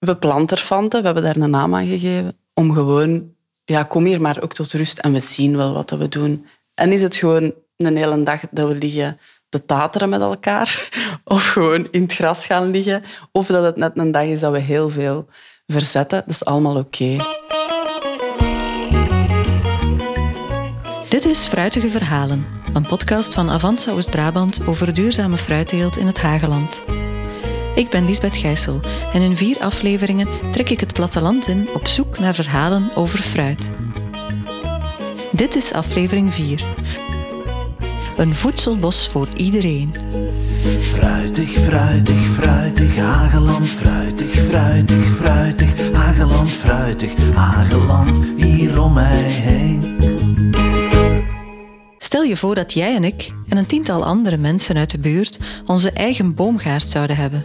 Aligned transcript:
We 0.00 0.16
planterfanten, 0.16 1.00
we 1.00 1.04
hebben 1.04 1.22
daar 1.22 1.36
een 1.36 1.50
naam 1.50 1.74
aan 1.74 1.86
gegeven, 1.86 2.36
om 2.54 2.72
gewoon, 2.72 3.34
ja, 3.64 3.82
kom 3.82 4.04
hier 4.04 4.20
maar 4.20 4.42
ook 4.42 4.54
tot 4.54 4.72
rust 4.72 4.98
en 4.98 5.12
we 5.12 5.18
zien 5.18 5.56
wel 5.56 5.72
wat 5.74 5.90
we 5.90 6.08
doen. 6.08 6.46
En 6.74 6.92
is 6.92 7.02
het 7.02 7.16
gewoon 7.16 7.54
een 7.76 7.96
hele 7.96 8.22
dag 8.22 8.40
dat 8.50 8.68
we 8.68 8.74
liggen 8.74 9.18
te 9.48 9.64
tateren 9.64 10.08
met 10.08 10.20
elkaar, 10.20 10.88
of 11.24 11.46
gewoon 11.46 11.88
in 11.90 12.02
het 12.02 12.12
gras 12.12 12.46
gaan 12.46 12.70
liggen, 12.70 13.02
of 13.32 13.46
dat 13.46 13.64
het 13.64 13.76
net 13.76 13.98
een 13.98 14.10
dag 14.10 14.24
is 14.24 14.40
dat 14.40 14.52
we 14.52 14.58
heel 14.58 14.90
veel 14.90 15.26
verzetten, 15.66 16.18
dat 16.26 16.34
is 16.34 16.44
allemaal 16.44 16.76
oké. 16.76 17.16
Dit 21.08 21.24
is 21.24 21.46
Fruitige 21.46 21.90
Verhalen, 21.90 22.46
een 22.74 22.86
podcast 22.86 23.34
van 23.34 23.50
Avanza 23.50 23.92
Oost-Brabant 23.92 24.66
over 24.66 24.94
duurzame 24.94 25.36
fruitteelt 25.36 25.96
in 25.96 26.06
het 26.06 26.20
Hageland. 26.20 26.99
Ik 27.80 27.88
ben 27.88 28.04
Lisbeth 28.04 28.36
Gijssel 28.36 28.80
en 29.12 29.22
in 29.22 29.36
vier 29.36 29.58
afleveringen 29.58 30.28
trek 30.50 30.70
ik 30.70 30.80
het 30.80 30.92
platteland 30.92 31.48
in 31.48 31.68
op 31.74 31.86
zoek 31.86 32.18
naar 32.18 32.34
verhalen 32.34 32.90
over 32.94 33.18
fruit. 33.18 33.70
Dit 35.32 35.56
is 35.56 35.72
aflevering 35.72 36.34
4. 36.34 36.64
Een 38.16 38.34
voedselbos 38.34 39.08
voor 39.08 39.26
iedereen. 39.36 39.94
Fruitig, 40.78 41.50
fruitig, 41.50 42.26
fruitig, 42.26 42.96
Hageland, 42.96 43.68
fruitig, 43.68 44.40
fruitig, 44.40 45.10
fruitig, 45.10 45.92
Hageland, 45.92 46.50
fruitig, 46.50 47.10
Hageland, 47.34 48.20
hier 48.36 48.82
om 48.82 48.92
mij 48.92 49.22
heen. 49.22 49.98
Stel 51.98 52.22
je 52.22 52.36
voor 52.36 52.54
dat 52.54 52.72
jij 52.72 52.94
en 52.94 53.04
ik 53.04 53.32
en 53.48 53.56
een 53.56 53.66
tiental 53.66 54.04
andere 54.04 54.36
mensen 54.36 54.76
uit 54.76 54.90
de 54.90 54.98
buurt 54.98 55.38
onze 55.66 55.90
eigen 55.90 56.34
boomgaard 56.34 56.88
zouden 56.88 57.16
hebben. 57.16 57.44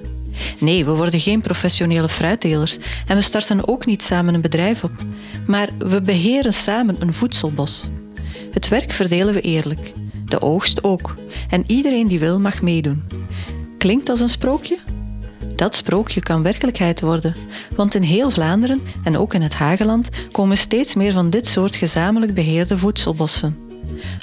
Nee, 0.60 0.86
we 0.86 0.92
worden 0.92 1.20
geen 1.20 1.42
professionele 1.42 2.10
fruittelers 2.10 2.78
en 3.06 3.16
we 3.16 3.22
starten 3.22 3.68
ook 3.68 3.86
niet 3.86 4.04
samen 4.04 4.34
een 4.34 4.42
bedrijf 4.42 4.84
op. 4.84 4.92
Maar 5.48 5.70
we 5.78 6.02
beheren 6.02 6.54
samen 6.54 6.96
een 7.00 7.14
voedselbos. 7.14 7.90
Het 8.52 8.68
werk 8.68 8.92
verdelen 8.92 9.34
we 9.34 9.42
eerlijk. 9.42 9.92
De 10.26 10.42
oogst 10.42 10.84
ook. 10.84 11.16
En 11.50 11.64
iedereen 11.68 12.08
die 12.08 12.20
wil 12.20 12.40
mag 12.40 12.62
meedoen. 12.62 13.04
Klinkt 13.78 14.10
als 14.10 14.20
een 14.20 14.30
sprookje? 14.30 14.78
Dat 15.56 15.76
sprookje 15.76 16.20
kan 16.20 16.44
werkelijkheid 16.44 17.02
worden, 17.02 17.36
want 17.76 17.96
in 17.96 18.02
heel 18.02 18.30
Vlaanderen 18.30 18.82
en 19.04 19.18
ook 19.18 19.34
in 19.34 19.42
het 19.42 19.54
Hageland 19.54 20.10
komen 20.32 20.58
steeds 20.58 20.96
meer 20.96 21.12
van 21.12 21.30
dit 21.30 21.48
soort 21.48 21.76
gezamenlijk 21.76 22.34
beheerde 22.34 22.78
voedselbossen. 22.78 23.65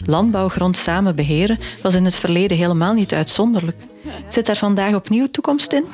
Landbouwgrond 0.04 0.76
samen 0.76 1.16
beheren 1.16 1.58
was 1.82 1.94
in 1.94 2.04
het 2.04 2.16
verleden 2.16 2.56
helemaal 2.56 2.92
niet 2.92 3.14
uitzonderlijk. 3.14 3.82
Zit 4.28 4.46
daar 4.46 4.56
vandaag 4.56 4.94
opnieuw 4.94 5.30
toekomst 5.30 5.72
in? 5.72 5.84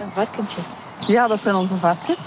Een 0.00 0.10
varkentje. 0.14 0.60
Ja, 1.06 1.26
dat 1.26 1.40
zijn 1.40 1.54
onze 1.54 1.76
varkens. 1.76 2.18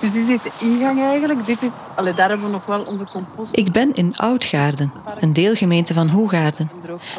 Dus 0.00 0.12
dit 0.12 0.28
is 0.28 0.42
de 0.42 0.50
ingang 0.60 1.00
eigenlijk. 1.00 1.46
Dit 1.46 1.62
is, 1.62 1.70
allee, 1.94 2.14
daar 2.14 2.28
hebben 2.28 2.46
we 2.46 2.52
nog 2.52 2.66
wel 2.66 2.80
onze 2.80 3.04
compost. 3.04 3.56
Ik 3.56 3.72
ben 3.72 3.94
in 3.94 4.16
Oudgaarden, 4.16 4.92
een 5.18 5.32
deelgemeente 5.32 5.94
van 5.94 6.08
Hoegaarden. 6.08 6.70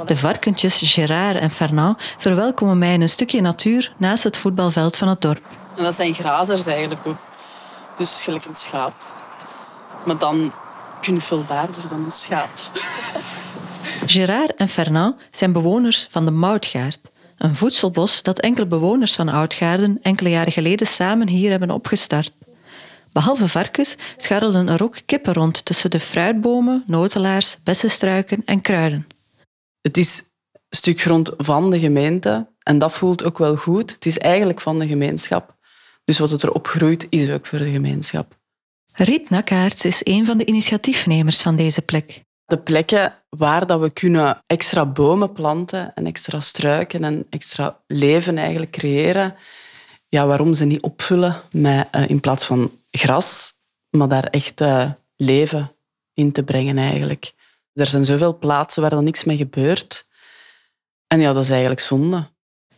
De 0.05 0.17
varkentjes 0.17 0.93
Gerard 0.93 1.37
en 1.37 1.51
Fernand 1.51 1.97
verwelkomen 2.17 2.77
mij 2.77 2.93
in 2.93 3.01
een 3.01 3.09
stukje 3.09 3.41
natuur 3.41 3.93
naast 3.97 4.23
het 4.23 4.37
voetbalveld 4.37 4.95
van 4.95 5.07
het 5.07 5.21
dorp. 5.21 5.43
En 5.75 5.83
dat 5.83 5.95
zijn 5.95 6.13
grazers 6.13 6.65
eigenlijk 6.65 7.01
ook. 7.03 7.17
Dus 7.97 8.23
gelijk 8.23 8.45
een 8.45 8.55
schaap. 8.55 8.93
Maar 10.05 10.17
dan 10.17 10.51
knuffelbaarder 11.05 11.89
dan 11.89 12.05
een 12.05 12.11
schaap. 12.11 12.49
Gerard 14.05 14.55
en 14.55 14.69
Fernand 14.69 15.15
zijn 15.31 15.53
bewoners 15.53 16.07
van 16.09 16.25
de 16.25 16.31
Moutgaard, 16.31 16.99
een 17.37 17.55
voedselbos 17.55 18.23
dat 18.23 18.39
enkele 18.39 18.67
bewoners 18.67 19.13
van 19.13 19.29
Oudgaarden 19.29 19.99
enkele 20.01 20.29
jaren 20.29 20.51
geleden 20.51 20.87
samen 20.87 21.27
hier 21.27 21.49
hebben 21.49 21.71
opgestart. 21.71 22.31
Behalve 23.11 23.47
varkens 23.47 23.95
scharrelden 24.17 24.67
er 24.67 24.83
ook 24.83 24.97
kippen 25.05 25.33
rond 25.33 25.65
tussen 25.65 25.89
de 25.89 25.99
fruitbomen, 25.99 26.83
notelaars, 26.87 27.57
bessenstruiken 27.63 28.41
en 28.45 28.61
kruiden. 28.61 29.07
Het 29.81 29.97
is 29.97 30.17
een 30.17 30.59
stuk 30.69 31.01
grond 31.01 31.31
van 31.37 31.71
de 31.71 31.79
gemeente 31.79 32.47
en 32.59 32.79
dat 32.79 32.93
voelt 32.93 33.23
ook 33.23 33.37
wel 33.37 33.55
goed. 33.55 33.91
Het 33.91 34.05
is 34.05 34.17
eigenlijk 34.17 34.61
van 34.61 34.79
de 34.79 34.87
gemeenschap. 34.87 35.55
Dus 36.05 36.19
wat 36.19 36.29
het 36.29 36.43
erop 36.43 36.67
groeit, 36.67 37.07
is 37.09 37.29
ook 37.29 37.45
voor 37.45 37.59
de 37.59 37.71
gemeenschap. 37.71 38.37
Riet 38.97 39.29
Nakkaerts 39.29 39.85
is 39.85 40.01
een 40.03 40.25
van 40.25 40.37
de 40.37 40.45
initiatiefnemers 40.45 41.41
van 41.41 41.55
deze 41.55 41.81
plek. 41.81 42.23
De 42.45 42.57
plekken 42.57 43.13
waar 43.29 43.67
dat 43.67 43.79
we 43.79 43.89
kunnen 43.89 44.43
extra 44.47 44.85
bomen 44.85 45.33
planten 45.33 45.93
en 45.93 46.05
extra 46.05 46.39
struiken 46.39 47.03
en 47.03 47.25
extra 47.29 47.79
leven 47.87 48.37
eigenlijk 48.37 48.71
creëren, 48.71 49.35
ja, 50.09 50.27
waarom 50.27 50.53
ze 50.53 50.65
niet 50.65 50.81
opvullen 50.81 51.35
met, 51.51 51.87
uh, 51.95 52.09
in 52.09 52.19
plaats 52.19 52.45
van 52.45 52.71
gras, 52.91 53.53
maar 53.89 54.07
daar 54.07 54.23
echt 54.23 54.61
uh, 54.61 54.91
leven 55.15 55.71
in 56.13 56.31
te 56.31 56.43
brengen 56.43 56.77
eigenlijk. 56.77 57.33
Er 57.73 57.85
zijn 57.85 58.05
zoveel 58.05 58.37
plaatsen 58.37 58.81
waar 58.81 58.91
dan 58.91 59.03
niks 59.03 59.23
mee 59.23 59.37
gebeurt. 59.37 60.07
En 61.07 61.19
ja, 61.19 61.33
dat 61.33 61.43
is 61.43 61.49
eigenlijk 61.49 61.81
zonde. 61.81 62.27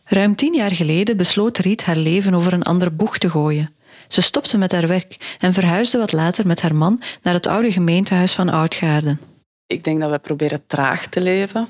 Ruim 0.04 0.34
tien 0.34 0.54
jaar 0.54 0.72
geleden 0.72 1.16
besloot 1.16 1.58
Riet 1.58 1.84
haar 1.84 1.96
leven 1.96 2.34
over 2.34 2.52
een 2.52 2.62
andere 2.62 2.90
boeg 2.90 3.18
te 3.18 3.30
gooien. 3.30 3.76
Ze 4.08 4.20
stopte 4.20 4.58
met 4.58 4.72
haar 4.72 4.88
werk 4.88 5.36
en 5.38 5.52
verhuisde 5.52 5.98
wat 5.98 6.12
later 6.12 6.46
met 6.46 6.60
haar 6.60 6.74
man 6.74 7.02
naar 7.22 7.34
het 7.34 7.46
oude 7.46 7.72
gemeentehuis 7.72 8.34
van 8.34 8.48
Oudgaarden. 8.48 9.20
Ik 9.66 9.84
denk 9.84 10.00
dat 10.00 10.10
we 10.10 10.18
proberen 10.18 10.66
traag 10.66 11.06
te 11.06 11.20
leven. 11.20 11.68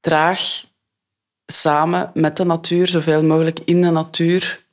Traag 0.00 0.64
samen 1.46 2.10
met 2.14 2.36
de 2.36 2.44
natuur, 2.44 2.88
zoveel 2.88 3.22
mogelijk 3.22 3.60
in 3.64 3.80
de 3.80 3.90
natuur. 3.90 4.66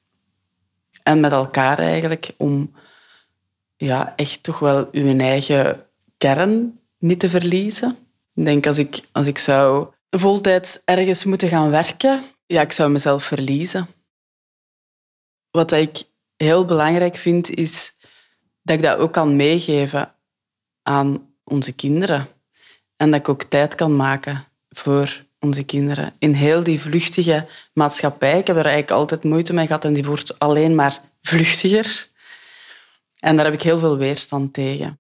En 1.04 1.20
met 1.20 1.32
elkaar 1.32 1.80
eigenlijk, 1.80 2.30
om 2.38 2.74
ja, 3.76 4.14
echt 4.16 4.44
toch 4.44 4.60
wel 4.60 4.90
uw 4.92 5.20
eigen 5.20 5.86
kern 6.18 6.80
niet 6.98 7.20
te 7.20 7.30
verliezen. 7.30 7.98
Ik 8.34 8.46
denk 8.46 8.68
als 8.68 8.78
ik, 8.78 9.00
als 9.12 9.28
ik 9.28 9.38
zou 9.38 9.88
voltijds 10.10 10.80
ergens 10.86 11.24
moeten 11.24 11.50
gaan 11.50 11.70
werken, 11.70 12.24
ja, 12.46 12.62
ik 12.62 12.72
zou 12.72 12.92
mezelf 12.92 13.24
verliezen. 13.24 13.88
Wat 15.52 15.72
ik 15.72 16.04
heel 16.38 16.66
belangrijk 16.66 17.16
vind, 17.16 17.50
is 17.50 17.94
dat 18.62 18.76
ik 18.76 18.82
dat 18.82 18.98
ook 18.98 19.14
kan 19.14 19.36
meegeven 19.36 20.14
aan 20.84 21.34
onze 21.44 21.76
kinderen. 21.76 22.28
En 22.96 23.12
dat 23.12 23.20
ik 23.20 23.30
ook 23.30 23.44
tijd 23.44 23.76
kan 23.76 23.96
maken 23.96 24.44
voor 24.70 25.24
onze 25.40 25.64
kinderen. 25.64 26.14
In 26.20 26.34
heel 26.34 26.64
die 26.64 26.80
vluchtige 26.80 27.48
maatschappij, 27.74 28.40
ik 28.40 28.48
heb 28.48 28.56
er 28.56 28.66
eigenlijk 28.66 28.92
altijd 28.92 29.24
moeite 29.24 29.54
mee 29.54 29.68
gehad 29.68 29.86
en 29.86 29.94
die 29.94 30.06
wordt 30.06 30.40
alleen 30.40 30.76
maar 30.76 31.02
vluchtiger. 31.22 32.08
En 33.20 33.36
daar 33.36 33.46
heb 33.46 33.54
ik 33.54 33.62
heel 33.62 33.80
veel 33.80 33.98
weerstand 33.98 34.54
tegen. 34.54 35.00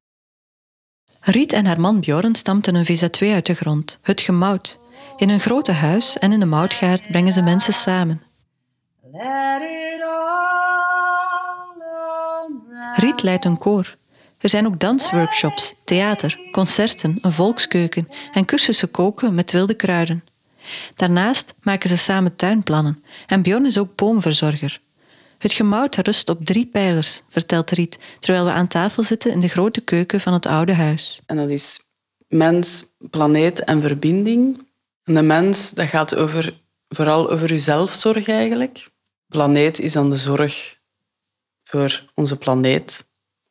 Riet 1.20 1.54
en 1.54 1.66
haar 1.66 1.80
man 1.80 2.00
Bjorn 2.00 2.36
stampten 2.36 2.76
een 2.76 2.86
VZ2 2.86 3.28
uit 3.28 3.46
de 3.46 3.54
grond, 3.54 4.00
het 4.02 4.22
gemout. 4.22 4.80
In 5.18 5.30
een 5.30 5.40
grote 5.40 5.72
huis 5.72 6.18
en 6.18 6.32
in 6.32 6.40
de 6.40 6.46
moutgaard 6.46 7.08
brengen 7.08 7.34
ze 7.34 7.42
mensen 7.42 7.74
samen. 7.74 8.22
Riet 12.96 13.24
leidt 13.24 13.46
een 13.46 13.58
koor. 13.58 13.96
Er 14.38 14.50
zijn 14.50 14.66
ook 14.66 14.80
dansworkshops, 14.80 15.74
theater, 15.84 16.40
concerten, 16.52 17.18
een 17.22 17.32
volkskeuken 17.32 18.08
en 18.34 18.46
cursussen 18.46 18.92
koken 18.92 19.36
met 19.36 19.52
wilde 19.52 19.74
kruiden. 19.74 20.24
Daarnaast 20.96 21.54
maken 21.62 21.90
ze 21.90 21.98
samen 21.98 22.36
tuinplannen 22.36 23.04
en 23.28 23.42
Bjorn 23.42 23.66
is 23.66 23.78
ook 23.78 23.96
boomverzorger. 23.96 24.82
Het 25.38 25.54
gemout 25.54 25.96
rust 25.96 26.30
op 26.30 26.46
drie 26.46 26.66
pijlers, 26.66 27.22
vertelt 27.30 27.72
Riet, 27.72 27.98
terwijl 28.20 28.46
we 28.46 28.52
aan 28.52 28.68
tafel 28.68 29.04
zitten 29.04 29.32
in 29.32 29.40
de 29.40 29.48
grote 29.48 29.82
keuken 29.82 30.22
van 30.22 30.34
het 30.34 30.46
oude 30.46 30.74
huis. 30.74 31.22
En 31.26 31.36
dat 31.36 31.50
is 31.50 31.80
mens, 32.28 32.84
planeet 33.10 33.60
en 33.64 33.82
verbinding. 33.82 34.68
En 35.04 35.14
de 35.14 35.22
mens, 35.22 35.72
dat 35.72 35.88
gaat 35.88 36.16
over, 36.16 36.54
vooral 36.88 37.30
over 37.30 37.52
uw 37.52 37.58
zelfzorg 37.58 38.28
eigenlijk. 38.28 38.90
Planeet 39.28 39.80
is 39.80 39.94
dan 39.94 40.10
de 40.10 40.16
zorg 40.16 40.78
voor 41.76 42.04
onze 42.14 42.38
planeet, 42.38 43.08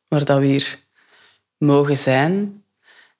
waar 0.07 0.25
dat 0.25 0.39
we 0.39 0.45
hier 0.45 0.79
mogen 1.57 1.97
zijn. 1.97 2.63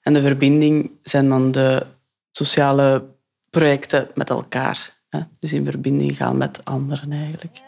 En 0.00 0.14
de 0.14 0.22
verbinding 0.22 0.90
zijn 1.02 1.28
dan 1.28 1.52
de 1.52 1.86
sociale 2.32 3.04
projecten 3.50 4.10
met 4.14 4.30
elkaar. 4.30 4.98
Hè? 5.08 5.20
Dus 5.40 5.52
in 5.52 5.64
verbinding 5.64 6.16
gaan 6.16 6.36
met 6.36 6.64
anderen 6.64 7.12
eigenlijk. 7.12 7.64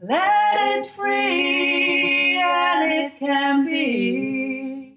Let 0.00 0.76
it 0.76 0.90
free 0.96 2.40
and 2.42 2.92
it 2.92 3.18
can 3.18 3.64
be 3.64 4.96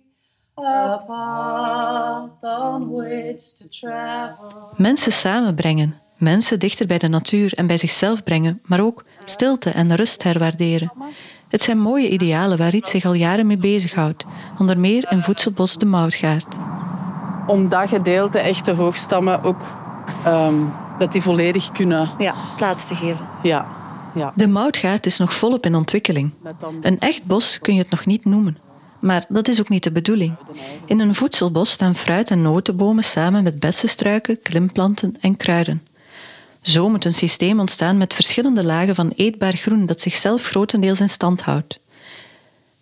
a 0.58 0.98
path 1.08 2.44
on 2.44 2.90
which 2.92 3.56
to 3.58 3.68
travel. 3.70 4.74
Mensen 4.78 5.12
samenbrengen, 5.12 6.01
mensen 6.22 6.60
dichter 6.60 6.88
bij 6.88 6.98
de 6.98 7.08
natuur 7.08 7.54
en 7.54 7.68
bij 7.68 7.78
zichzelf 7.78 8.24
brengen, 8.24 8.62
maar 8.66 8.82
ook 8.82 9.06
stilte 9.26 9.70
en 9.70 9.96
rust 9.96 10.24
herwaarderen. 10.24 10.92
Het 11.48 11.62
zijn 11.62 11.80
mooie 11.80 12.10
idealen 12.10 12.58
waar 12.58 12.70
Riet 12.70 12.88
zich 12.88 13.06
al 13.06 13.14
jaren 13.14 13.48
mee 13.48 13.58
bezighoudt, 13.58 14.26
onder 14.58 14.80
meer 14.80 15.08
in 15.10 15.22
Voedselbos 15.22 15.78
de 15.78 15.86
Moutgaard. 15.86 16.56
Om 17.48 17.70
dat 17.70 17.90
gedeelte 17.90 18.40
echt 18.40 18.64
te 18.64 18.72
hoogstammen 18.72 19.44
ook 19.44 19.62
um, 20.28 20.74
dat 21.00 21.12
die 21.12 21.22
volledig 21.22 21.72
kunnen... 21.72 22.10
Ja, 22.18 22.34
plaats 22.58 22.88
te 22.88 22.96
geven. 22.96 23.28
Ja, 23.44 23.68
ja. 24.16 24.32
De 24.36 24.48
moutgaard 24.48 25.06
is 25.06 25.18
nog 25.18 25.34
volop 25.34 25.66
in 25.66 25.76
ontwikkeling. 25.76 26.34
Een 26.82 27.00
echt 27.00 27.26
bos 27.26 27.60
kun 27.60 27.74
je 27.74 27.82
het 27.82 27.90
nog 27.90 28.06
niet 28.06 28.26
noemen. 28.26 28.58
Maar 29.00 29.26
dat 29.30 29.48
is 29.48 29.60
ook 29.60 29.70
niet 29.70 29.84
de 29.84 29.92
bedoeling. 29.92 30.36
In 30.86 31.00
een 31.00 31.16
voedselbos 31.16 31.72
staan 31.72 31.96
fruit- 31.96 32.30
en 32.30 32.42
notenbomen 32.42 33.04
samen 33.04 33.44
met 33.44 33.60
bessenstruiken, 33.60 34.42
klimplanten 34.42 35.16
en 35.22 35.38
kruiden. 35.38 35.82
Zo 36.62 36.90
moet 36.90 37.06
een 37.06 37.14
systeem 37.14 37.60
ontstaan 37.60 37.98
met 37.98 38.14
verschillende 38.14 38.64
lagen 38.64 38.96
van 38.96 39.14
eetbaar 39.16 39.54
groen 39.54 39.86
dat 39.86 40.02
zichzelf 40.02 40.46
grotendeels 40.46 41.00
in 41.00 41.10
stand 41.10 41.42
houdt. 41.42 41.80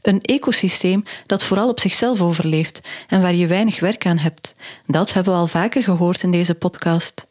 Een 0.01 0.21
ecosysteem 0.21 1.03
dat 1.25 1.43
vooral 1.43 1.69
op 1.69 1.79
zichzelf 1.79 2.21
overleeft 2.21 2.79
en 3.07 3.21
waar 3.21 3.35
je 3.35 3.47
weinig 3.47 3.79
werk 3.79 4.05
aan 4.05 4.17
hebt. 4.17 4.55
Dat 4.85 5.13
hebben 5.13 5.33
we 5.33 5.39
al 5.39 5.47
vaker 5.47 5.83
gehoord 5.83 6.23
in 6.23 6.31
deze 6.31 6.55
podcast. 6.55 7.27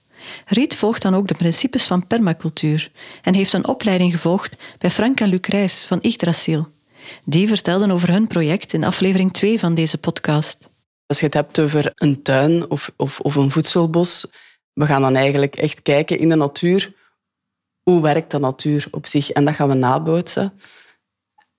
Riet 0.47 0.77
volgt 0.77 1.03
dan 1.03 1.15
ook 1.15 1.29
de 1.29 1.35
principes 1.35 1.87
van 1.87 2.07
permacultuur 2.07 2.91
en 3.23 3.35
heeft 3.35 3.53
een 3.53 3.69
opleiding 3.69 4.13
gevolgd 4.13 4.57
bij 4.79 4.91
Frank 4.91 5.21
en 5.21 5.29
Luc 5.29 5.47
Rijs 5.49 5.85
van 5.85 5.99
Yggdrasil. 6.01 6.69
Die 7.25 7.49
vertelden 7.49 7.91
over 7.91 8.11
hun 8.11 8.27
project 8.27 8.73
in 8.73 8.85
aflevering 8.85 9.33
2 9.33 9.59
van 9.59 9.75
deze 9.75 9.99
podcast. 9.99 10.69
Als 11.07 11.19
je 11.19 11.25
het 11.25 11.35
hebt 11.35 11.61
over 11.61 11.93
een 11.95 12.23
tuin 12.23 12.71
of, 12.71 12.91
of, 12.97 13.21
of 13.21 13.35
een 13.35 13.51
voedselbos, 13.51 14.27
we 14.79 14.87
gaan 14.87 15.03
dan 15.03 15.17
eigenlijk 15.17 15.57
echt 15.57 15.83
kijken 15.83 16.19
in 16.19 16.29
de 16.29 16.35
natuur. 16.35 16.93
Hoe 17.83 18.03
werkt 18.03 18.31
de 18.31 18.39
natuur 18.39 18.89
op 18.91 19.07
zich? 19.07 19.31
En 19.31 19.45
dat 19.45 19.55
gaan 19.55 19.69
we 19.69 19.75
nabootsen. 19.75 20.53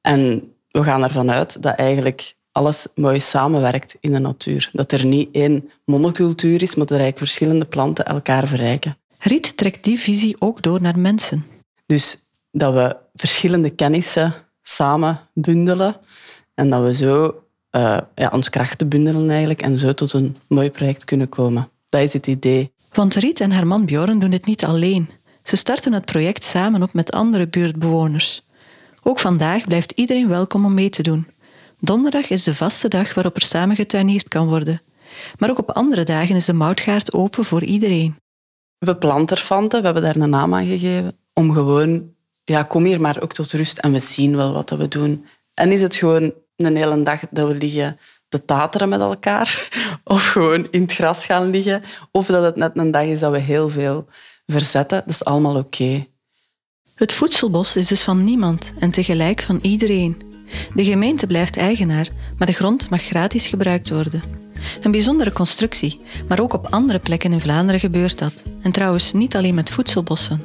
En 0.02 0.54
we 0.68 0.84
gaan 0.84 1.04
ervan 1.04 1.32
uit 1.32 1.62
dat 1.64 1.76
eigenlijk 1.76 2.36
alles 2.52 2.88
mooi 2.96 3.20
samenwerkt 3.20 3.98
in 4.00 4.12
de 4.12 4.20
natuur. 4.20 4.70
Dat 4.74 4.92
er 4.92 5.06
niet 5.06 5.30
één 5.32 5.70
monocultuur 5.86 6.62
is, 6.62 6.76
maar 6.76 6.86
dat 6.86 6.98
er 6.98 7.04
eigenlijk 7.04 7.18
verschillende 7.18 7.66
planten 7.66 8.06
elkaar 8.06 8.48
verrijken. 8.48 8.98
Riet 9.18 9.58
trekt 9.58 9.84
die 9.84 10.00
visie 10.00 10.36
ook 10.40 10.62
door 10.62 10.82
naar 10.82 11.00
mensen. 11.00 11.46
Dus 11.86 12.20
dat 12.52 12.74
we 12.74 12.98
verschillende 13.16 13.70
kennissen 13.70 14.34
samen 14.62 15.20
bundelen 15.34 15.96
en 16.54 16.70
dat 16.70 16.84
we 16.84 16.94
zo 16.94 17.44
uh, 17.72 18.00
ja, 18.16 18.30
ons 18.32 18.50
krachten 18.50 18.90
bundelen 18.90 19.30
eigenlijk 19.30 19.62
en 19.62 19.78
zo 19.78 19.94
tot 19.94 20.14
een 20.14 20.36
mooi 20.48 20.72
project 20.72 21.04
kunnen 21.04 21.30
komen. 21.30 21.70
Dat 21.90 22.02
is 22.02 22.14
het 22.14 22.28
idee. 22.28 22.72
Want 22.92 23.16
Riet 23.16 23.40
en 23.40 23.52
haar 23.52 23.68
man 23.68 23.86
Bjorn 23.86 24.20
doen 24.20 24.30
dit 24.30 24.46
niet 24.46 24.66
alleen. 24.66 25.10
Ze 25.44 25.56
starten 25.56 25.94
het 25.94 26.06
project 26.06 26.44
samen 26.44 26.84
op 26.84 26.94
met 26.94 27.12
andere 27.12 27.48
buurtbewoners. 27.48 28.46
Ook 29.04 29.20
vandaag 29.20 29.66
blijft 29.68 29.92
iedereen 29.92 30.28
welkom 30.28 30.66
om 30.66 30.74
mee 30.74 30.90
te 30.90 31.02
doen. 31.02 31.28
Donderdag 31.80 32.30
is 32.30 32.44
de 32.44 32.56
vaste 32.56 32.88
dag 32.88 33.14
waarop 33.14 33.36
er 33.36 33.42
samen 33.42 33.76
getuineerd 33.76 34.28
kan 34.28 34.48
worden. 34.48 34.82
Maar 35.38 35.50
ook 35.50 35.58
op 35.58 35.72
andere 35.72 36.04
dagen 36.04 36.36
is 36.36 36.46
de 36.46 36.54
moutgaard 36.54 37.14
open 37.14 37.46
voor 37.46 37.64
iedereen. 37.64 38.16
We 38.78 38.96
planterfanten, 38.96 39.80
we 39.80 39.86
hebben 39.86 40.04
daar 40.04 40.16
een 40.16 40.30
naam 40.30 40.54
aan 40.54 40.66
gegeven, 40.66 41.18
om 41.34 41.54
gewoon, 41.54 42.14
ja, 42.44 42.64
kom 42.64 42.86
hier 42.86 43.02
maar 43.02 43.22
ook 43.22 43.34
tot 43.34 43.52
rust 43.52 43.78
en 43.78 43.92
we 43.92 44.00
zien 44.00 44.36
wel 44.36 44.54
wat 44.54 44.70
we 44.70 44.88
doen. 44.88 45.26
En 45.54 45.72
is 45.72 45.82
het 45.82 45.96
gewoon 45.96 46.34
een 46.56 46.76
hele 46.76 47.04
dag 47.04 47.22
dat 47.32 47.48
we 47.48 47.56
liggen 47.56 47.98
te 48.30 48.46
tateren 48.46 48.90
met 48.90 49.00
elkaar, 49.00 49.70
of 50.04 50.26
gewoon 50.26 50.68
in 50.72 50.82
het 50.82 50.94
gras 50.94 51.26
gaan 51.26 51.50
liggen, 51.50 51.84
of 52.12 52.26
dat 52.26 52.44
het 52.44 52.56
net 52.56 52.78
een 52.78 52.92
dag 52.92 53.04
is 53.04 53.20
dat 53.20 53.32
we 53.32 53.40
heel 53.40 53.70
veel 53.70 54.08
verzetten, 54.46 54.98
dat 55.06 55.14
is 55.14 55.26
allemaal 55.26 55.56
oké. 55.56 56.08
Het 56.96 57.14
voedselbos 57.14 57.76
is 57.76 57.88
dus 57.88 58.04
van 58.04 58.24
niemand 58.24 58.72
en 58.80 58.92
tegelijk 58.92 59.42
van 59.42 59.60
iedereen. 59.62 60.22
De 60.76 60.84
gemeente 60.84 61.28
blijft 61.28 61.58
eigenaar, 61.58 62.08
maar 62.38 62.48
de 62.48 62.54
grond 62.54 62.90
mag 62.90 63.02
gratis 63.02 63.48
gebruikt 63.48 63.90
worden. 63.90 64.24
Een 64.82 64.92
bijzondere 64.92 65.32
constructie, 65.32 66.02
maar 66.28 66.40
ook 66.40 66.54
op 66.54 66.68
andere 66.68 67.00
plekken 67.00 67.34
in 67.34 67.40
Vlaanderen 67.40 67.80
gebeurt 67.80 68.18
dat. 68.18 68.44
En 68.62 68.72
trouwens 68.72 69.14
niet 69.14 69.36
alleen 69.36 69.56
met 69.56 69.70
voedselbossen. 69.70 70.42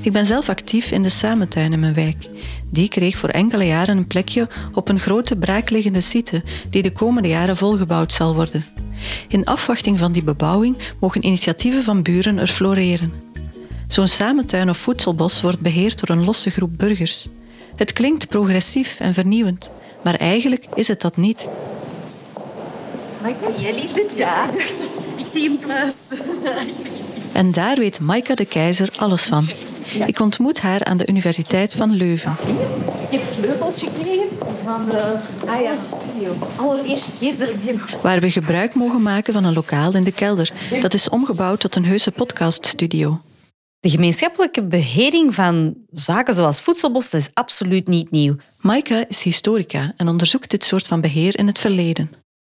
Ik 0.00 0.12
ben 0.12 0.26
zelf 0.26 0.48
actief 0.48 0.90
in 0.90 1.02
de 1.02 1.08
Samentuin 1.08 1.72
in 1.72 1.80
mijn 1.80 1.94
wijk. 1.94 2.26
Die 2.72 2.88
kreeg 2.88 3.16
voor 3.16 3.28
enkele 3.28 3.64
jaren 3.66 3.96
een 3.96 4.06
plekje 4.06 4.48
op 4.72 4.88
een 4.88 5.00
grote 5.00 5.36
braakliggende 5.36 6.00
site 6.00 6.42
die 6.70 6.82
de 6.82 6.92
komende 6.92 7.28
jaren 7.28 7.56
volgebouwd 7.56 8.12
zal 8.12 8.34
worden. 8.34 8.64
In 9.28 9.44
afwachting 9.44 9.98
van 9.98 10.12
die 10.12 10.24
bebouwing 10.24 10.78
mogen 11.00 11.24
initiatieven 11.24 11.82
van 11.82 12.02
buren 12.02 12.38
er 12.38 12.46
floreren. 12.46 13.12
Zo'n 13.88 14.08
samentuin 14.08 14.68
of 14.68 14.78
voedselbos 14.78 15.40
wordt 15.40 15.60
beheerd 15.60 16.06
door 16.06 16.16
een 16.16 16.24
losse 16.24 16.50
groep 16.50 16.78
burgers. 16.78 17.28
Het 17.76 17.92
klinkt 17.92 18.28
progressief 18.28 19.00
en 19.00 19.14
vernieuwend, 19.14 19.70
maar 20.02 20.14
eigenlijk 20.14 20.66
is 20.74 20.88
het 20.88 21.00
dat 21.00 21.16
niet. 21.16 21.48
Maika, 23.22 23.60
jij 23.60 23.74
Lisbeth? 23.74 24.16
Ja. 24.16 24.50
Ik 25.16 25.26
zie 25.32 25.48
hem 25.48 25.58
plus. 25.58 26.08
En 27.32 27.52
daar 27.52 27.76
weet 27.76 28.00
Maika 28.00 28.34
de 28.34 28.44
Keizer 28.44 28.92
alles 28.96 29.22
van. 29.22 29.48
Ik 30.06 30.20
ontmoet 30.20 30.60
haar 30.60 30.84
aan 30.84 30.96
de 30.96 31.06
Universiteit 31.06 31.74
van 31.74 31.92
Leuven. 31.92 32.36
Ik 33.10 33.18
heb 33.18 33.22
sleutels 33.32 33.82
gekregen 33.82 34.28
van 34.62 34.84
de 34.84 35.18
ah, 35.46 35.60
ja. 35.60 35.74
studio. 35.94 36.36
Allereerste 36.56 37.10
keer 37.18 37.38
dat 37.38 37.48
ik 37.48 37.60
die 37.60 37.80
Waar 38.02 38.20
we 38.20 38.30
gebruik 38.30 38.74
mogen 38.74 39.02
maken 39.02 39.32
van 39.32 39.44
een 39.44 39.52
lokaal 39.52 39.94
in 39.94 40.04
de 40.04 40.12
kelder. 40.12 40.52
Dat 40.80 40.94
is 40.94 41.08
omgebouwd 41.08 41.60
tot 41.60 41.76
een 41.76 41.84
heuse 41.84 42.10
podcaststudio. 42.10 43.20
De 43.80 43.90
gemeenschappelijke 43.90 44.66
behering 44.66 45.34
van 45.34 45.74
zaken 45.90 46.34
zoals 46.34 46.60
voedselbos 46.60 47.10
dat 47.10 47.20
is 47.20 47.30
absoluut 47.32 47.88
niet 47.88 48.10
nieuw. 48.10 48.36
Maika 48.60 49.08
is 49.08 49.22
historica 49.22 49.92
en 49.96 50.08
onderzoekt 50.08 50.50
dit 50.50 50.64
soort 50.64 50.86
van 50.86 51.00
beheer 51.00 51.38
in 51.38 51.46
het 51.46 51.58
verleden. 51.58 52.10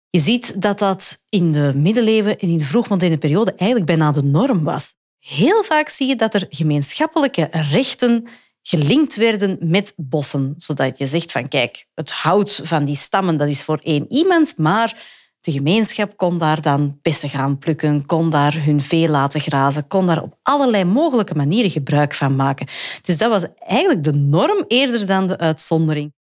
Je 0.10 0.20
ziet 0.20 0.62
dat 0.62 0.80
dat 0.80 1.24
in 1.30 1.52
de 1.52 1.72
middeleeuwen 1.76 2.40
en 2.40 2.50
in 2.50 2.58
de 2.58 2.66
vroegmoderne 2.66 3.18
periode 3.18 3.54
eigenlijk 3.54 3.90
bijna 3.90 4.12
de 4.12 4.24
norm 4.24 4.64
was. 4.64 4.94
Heel 5.28 5.64
vaak 5.64 5.90
zie 5.90 6.08
je 6.08 6.16
dat 6.16 6.34
er 6.34 6.46
gemeenschappelijke 6.50 7.48
rechten 7.52 8.28
gelinkt 8.62 9.16
werden 9.16 9.58
met 9.60 9.94
bossen. 9.96 10.54
Zodat 10.58 10.98
je 10.98 11.08
zegt 11.08 11.32
van 11.32 11.48
kijk, 11.48 11.86
het 11.94 12.12
hout 12.12 12.62
van 12.64 12.86
die 12.86 12.96
stammen 12.96 13.38
dat 13.38 13.48
is 13.48 13.64
voor 13.64 13.80
één 13.84 14.06
iemand, 14.10 14.58
maar 14.58 15.04
de 15.42 15.52
gemeenschap 15.52 16.18
kon 16.18 16.38
daar 16.38 16.62
dan 16.62 17.00
bessen 17.02 17.30
gaan 17.30 17.58
plukken, 17.58 18.06
kon 18.06 18.30
daar 18.30 18.64
hun 18.64 18.82
vee 18.82 19.10
laten 19.10 19.42
grazen, 19.42 19.88
kon 19.88 20.08
daar 20.08 20.22
op 20.22 20.38
allerlei 20.42 20.84
mogelijke 20.84 21.36
manieren 21.36 21.72
gebruik 21.72 22.14
van 22.14 22.36
maken. 22.36 22.68
Dus 23.02 23.18
dat 23.18 23.30
was 23.30 23.46
eigenlijk 23.60 24.04
de 24.04 24.14
norm 24.14 24.66
eerder 24.68 25.06
dan 25.06 25.28
de 25.28 25.38
uitzondering. 25.38 26.14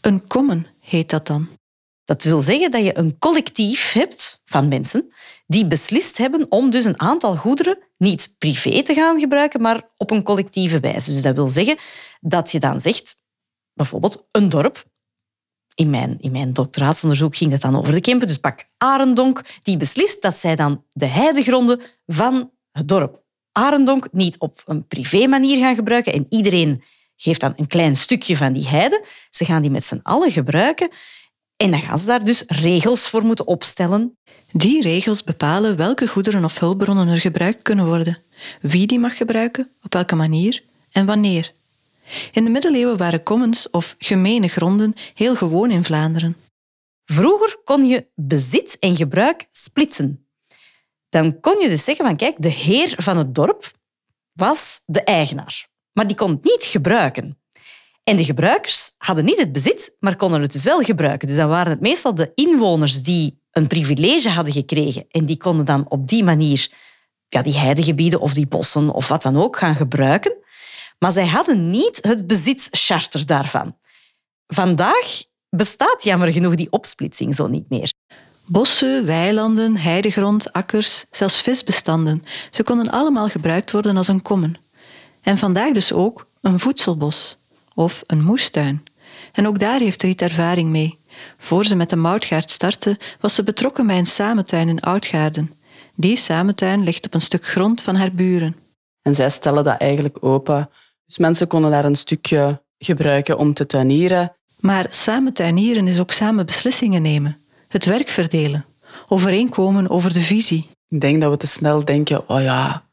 Een 0.00 0.26
common 0.26 0.66
heet 0.80 1.10
dat 1.10 1.26
dan. 1.26 1.57
Dat 2.08 2.22
wil 2.22 2.40
zeggen 2.40 2.70
dat 2.70 2.84
je 2.84 2.98
een 2.98 3.18
collectief 3.18 3.92
hebt 3.92 4.42
van 4.44 4.68
mensen 4.68 5.12
die 5.46 5.66
beslist 5.66 6.18
hebben 6.18 6.46
om 6.48 6.70
dus 6.70 6.84
een 6.84 7.00
aantal 7.00 7.36
goederen 7.36 7.78
niet 7.98 8.34
privé 8.38 8.82
te 8.82 8.94
gaan 8.94 9.18
gebruiken, 9.18 9.60
maar 9.60 9.88
op 9.96 10.10
een 10.10 10.22
collectieve 10.22 10.80
wijze. 10.80 11.12
Dus 11.12 11.22
dat 11.22 11.34
wil 11.34 11.48
zeggen 11.48 11.76
dat 12.20 12.50
je 12.50 12.60
dan 12.60 12.80
zegt, 12.80 13.14
bijvoorbeeld 13.72 14.26
een 14.30 14.48
dorp, 14.48 14.84
in 15.74 15.90
mijn, 15.90 16.16
in 16.20 16.30
mijn 16.30 16.52
doctoraatsonderzoek 16.52 17.36
ging 17.36 17.52
het 17.52 17.60
dan 17.60 17.76
over 17.76 17.92
de 17.92 18.00
Kempen. 18.00 18.26
Dus 18.26 18.38
pak 18.38 18.64
Arendonk, 18.76 19.42
die 19.62 19.76
beslist 19.76 20.22
dat 20.22 20.36
zij 20.36 20.56
dan 20.56 20.84
de 20.90 21.06
heidegronden 21.06 21.80
van 22.06 22.50
het 22.72 22.88
dorp 22.88 23.22
Arendonk 23.52 24.08
niet 24.12 24.38
op 24.38 24.62
een 24.66 24.86
privé 24.86 25.26
manier 25.26 25.58
gaan 25.58 25.74
gebruiken. 25.74 26.12
En 26.12 26.26
iedereen 26.28 26.82
geeft 27.16 27.40
dan 27.40 27.52
een 27.56 27.66
klein 27.66 27.96
stukje 27.96 28.36
van 28.36 28.52
die 28.52 28.68
heide. 28.68 29.04
Ze 29.30 29.44
gaan 29.44 29.62
die 29.62 29.70
met 29.70 29.84
z'n 29.84 30.00
allen 30.02 30.30
gebruiken. 30.30 30.90
En 31.58 31.70
dan 31.70 31.82
gaan 31.82 31.98
ze 31.98 32.06
daar 32.06 32.24
dus 32.24 32.44
regels 32.46 33.08
voor 33.08 33.22
moeten 33.22 33.46
opstellen. 33.46 34.18
Die 34.52 34.82
regels 34.82 35.24
bepalen 35.24 35.76
welke 35.76 36.08
goederen 36.08 36.44
of 36.44 36.58
hulpbronnen 36.58 37.08
er 37.08 37.20
gebruikt 37.20 37.62
kunnen 37.62 37.86
worden, 37.86 38.22
wie 38.60 38.86
die 38.86 38.98
mag 38.98 39.16
gebruiken, 39.16 39.70
op 39.82 39.92
welke 39.92 40.14
manier 40.14 40.62
en 40.90 41.06
wanneer. 41.06 41.54
In 42.32 42.44
de 42.44 42.50
middeleeuwen 42.50 42.96
waren 42.96 43.22
commons 43.22 43.70
of 43.70 43.94
gemene 43.98 44.48
gronden 44.48 44.94
heel 45.14 45.36
gewoon 45.36 45.70
in 45.70 45.84
Vlaanderen. 45.84 46.36
Vroeger 47.04 47.60
kon 47.64 47.86
je 47.86 48.06
bezit 48.14 48.78
en 48.78 48.96
gebruik 48.96 49.48
splitsen. 49.52 50.26
Dan 51.08 51.40
kon 51.40 51.60
je 51.60 51.68
dus 51.68 51.84
zeggen 51.84 52.04
van 52.04 52.16
kijk, 52.16 52.36
de 52.38 52.48
heer 52.48 52.94
van 52.96 53.16
het 53.16 53.34
dorp 53.34 53.72
was 54.32 54.82
de 54.86 55.02
eigenaar, 55.02 55.68
maar 55.92 56.06
die 56.06 56.16
kon 56.16 56.30
het 56.30 56.44
niet 56.44 56.64
gebruiken. 56.64 57.38
En 58.08 58.16
de 58.16 58.24
gebruikers 58.24 58.94
hadden 58.98 59.24
niet 59.24 59.38
het 59.38 59.52
bezit, 59.52 59.96
maar 60.00 60.16
konden 60.16 60.42
het 60.42 60.52
dus 60.52 60.64
wel 60.64 60.80
gebruiken. 60.80 61.28
Dus 61.28 61.36
dan 61.36 61.48
waren 61.48 61.72
het 61.72 61.80
meestal 61.80 62.14
de 62.14 62.32
inwoners 62.34 63.02
die 63.02 63.40
een 63.50 63.66
privilege 63.66 64.28
hadden 64.28 64.52
gekregen 64.52 65.04
en 65.10 65.26
die 65.26 65.36
konden 65.36 65.64
dan 65.64 65.86
op 65.88 66.08
die 66.08 66.24
manier 66.24 66.70
ja, 67.28 67.42
die 67.42 67.56
heidegebieden 67.58 68.20
of 68.20 68.32
die 68.32 68.46
bossen 68.46 68.90
of 68.90 69.08
wat 69.08 69.22
dan 69.22 69.36
ook 69.36 69.58
gaan 69.58 69.74
gebruiken. 69.74 70.36
Maar 70.98 71.12
zij 71.12 71.26
hadden 71.26 71.70
niet 71.70 71.98
het 72.00 72.26
bezitscharter 72.26 73.26
daarvan. 73.26 73.76
Vandaag 74.46 75.22
bestaat 75.50 76.02
jammer 76.02 76.32
genoeg 76.32 76.54
die 76.54 76.72
opsplitsing 76.72 77.34
zo 77.34 77.46
niet 77.46 77.68
meer. 77.68 77.92
Bossen, 78.46 79.06
weilanden, 79.06 79.76
heidegrond, 79.76 80.52
akkers, 80.52 81.04
zelfs 81.10 81.42
visbestanden, 81.42 82.24
ze 82.50 82.62
konden 82.62 82.90
allemaal 82.90 83.28
gebruikt 83.28 83.70
worden 83.70 83.96
als 83.96 84.08
een 84.08 84.22
kommen. 84.22 84.56
En 85.22 85.38
vandaag 85.38 85.72
dus 85.72 85.92
ook 85.92 86.28
een 86.40 86.58
voedselbos 86.58 87.38
of 87.78 88.02
een 88.06 88.22
moestuin. 88.22 88.82
En 89.32 89.46
ook 89.46 89.58
daar 89.58 89.80
heeft 89.80 90.02
Riet 90.02 90.22
ervaring 90.22 90.70
mee. 90.70 90.98
Voor 91.38 91.64
ze 91.64 91.74
met 91.74 91.90
de 91.90 91.96
moutgaard 91.96 92.50
startte, 92.50 92.98
was 93.20 93.34
ze 93.34 93.42
betrokken 93.42 93.86
bij 93.86 93.98
een 93.98 94.06
samentuin 94.06 94.68
in 94.68 94.80
Oudgaarden. 94.80 95.52
Die 95.94 96.16
samentuin 96.16 96.82
ligt 96.82 97.06
op 97.06 97.14
een 97.14 97.20
stuk 97.20 97.46
grond 97.46 97.82
van 97.82 97.94
haar 97.94 98.12
buren. 98.12 98.56
En 99.02 99.14
zij 99.14 99.30
stellen 99.30 99.64
dat 99.64 99.76
eigenlijk 99.76 100.16
open. 100.20 100.70
Dus 101.06 101.18
mensen 101.18 101.46
konden 101.46 101.70
daar 101.70 101.84
een 101.84 101.96
stukje 101.96 102.62
gebruiken 102.78 103.38
om 103.38 103.54
te 103.54 103.66
tuinieren. 103.66 104.36
Maar 104.60 104.86
samen 104.90 105.32
tuinieren 105.32 105.86
is 105.86 106.00
ook 106.00 106.10
samen 106.10 106.46
beslissingen 106.46 107.02
nemen, 107.02 107.40
het 107.68 107.84
werk 107.84 108.08
verdelen, 108.08 108.64
overeenkomen 109.08 109.90
over 109.90 110.12
de 110.12 110.20
visie. 110.20 110.70
Ik 110.88 111.00
denk 111.00 111.20
dat 111.20 111.30
we 111.30 111.36
te 111.36 111.46
snel 111.46 111.84
denken, 111.84 112.28
oh 112.28 112.42
ja, 112.42 112.84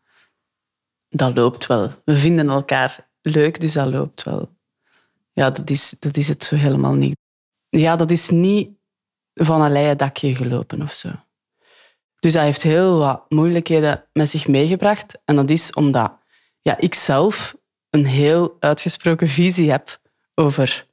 dat 1.09 1.35
loopt 1.35 1.67
wel. 1.67 1.91
We 2.03 2.17
vinden 2.17 2.49
elkaar 2.49 3.07
leuk, 3.21 3.61
dus 3.61 3.73
dat 3.73 3.87
loopt 3.87 4.23
wel. 4.23 4.53
Ja, 5.35 5.49
dat 5.49 5.69
is, 5.69 5.95
dat 5.99 6.17
is 6.17 6.27
het 6.27 6.43
zo 6.43 6.55
helemaal 6.55 6.93
niet. 6.93 7.17
Ja, 7.69 7.95
dat 7.95 8.11
is 8.11 8.29
niet 8.29 8.69
van 9.33 9.61
een 9.61 9.71
leien 9.71 9.97
dakje 9.97 10.35
gelopen 10.35 10.81
of 10.81 10.93
zo. 10.93 11.09
Dus 12.19 12.33
dat 12.33 12.43
heeft 12.43 12.61
heel 12.61 12.97
wat 12.97 13.25
moeilijkheden 13.29 14.05
met 14.13 14.29
zich 14.29 14.47
meegebracht. 14.47 15.17
En 15.25 15.35
dat 15.35 15.49
is 15.49 15.73
omdat 15.73 16.17
ja, 16.61 16.77
ik 16.77 16.93
zelf 16.93 17.55
een 17.89 18.05
heel 18.05 18.55
uitgesproken 18.59 19.27
visie 19.27 19.71
heb 19.71 19.99
over 20.35 20.87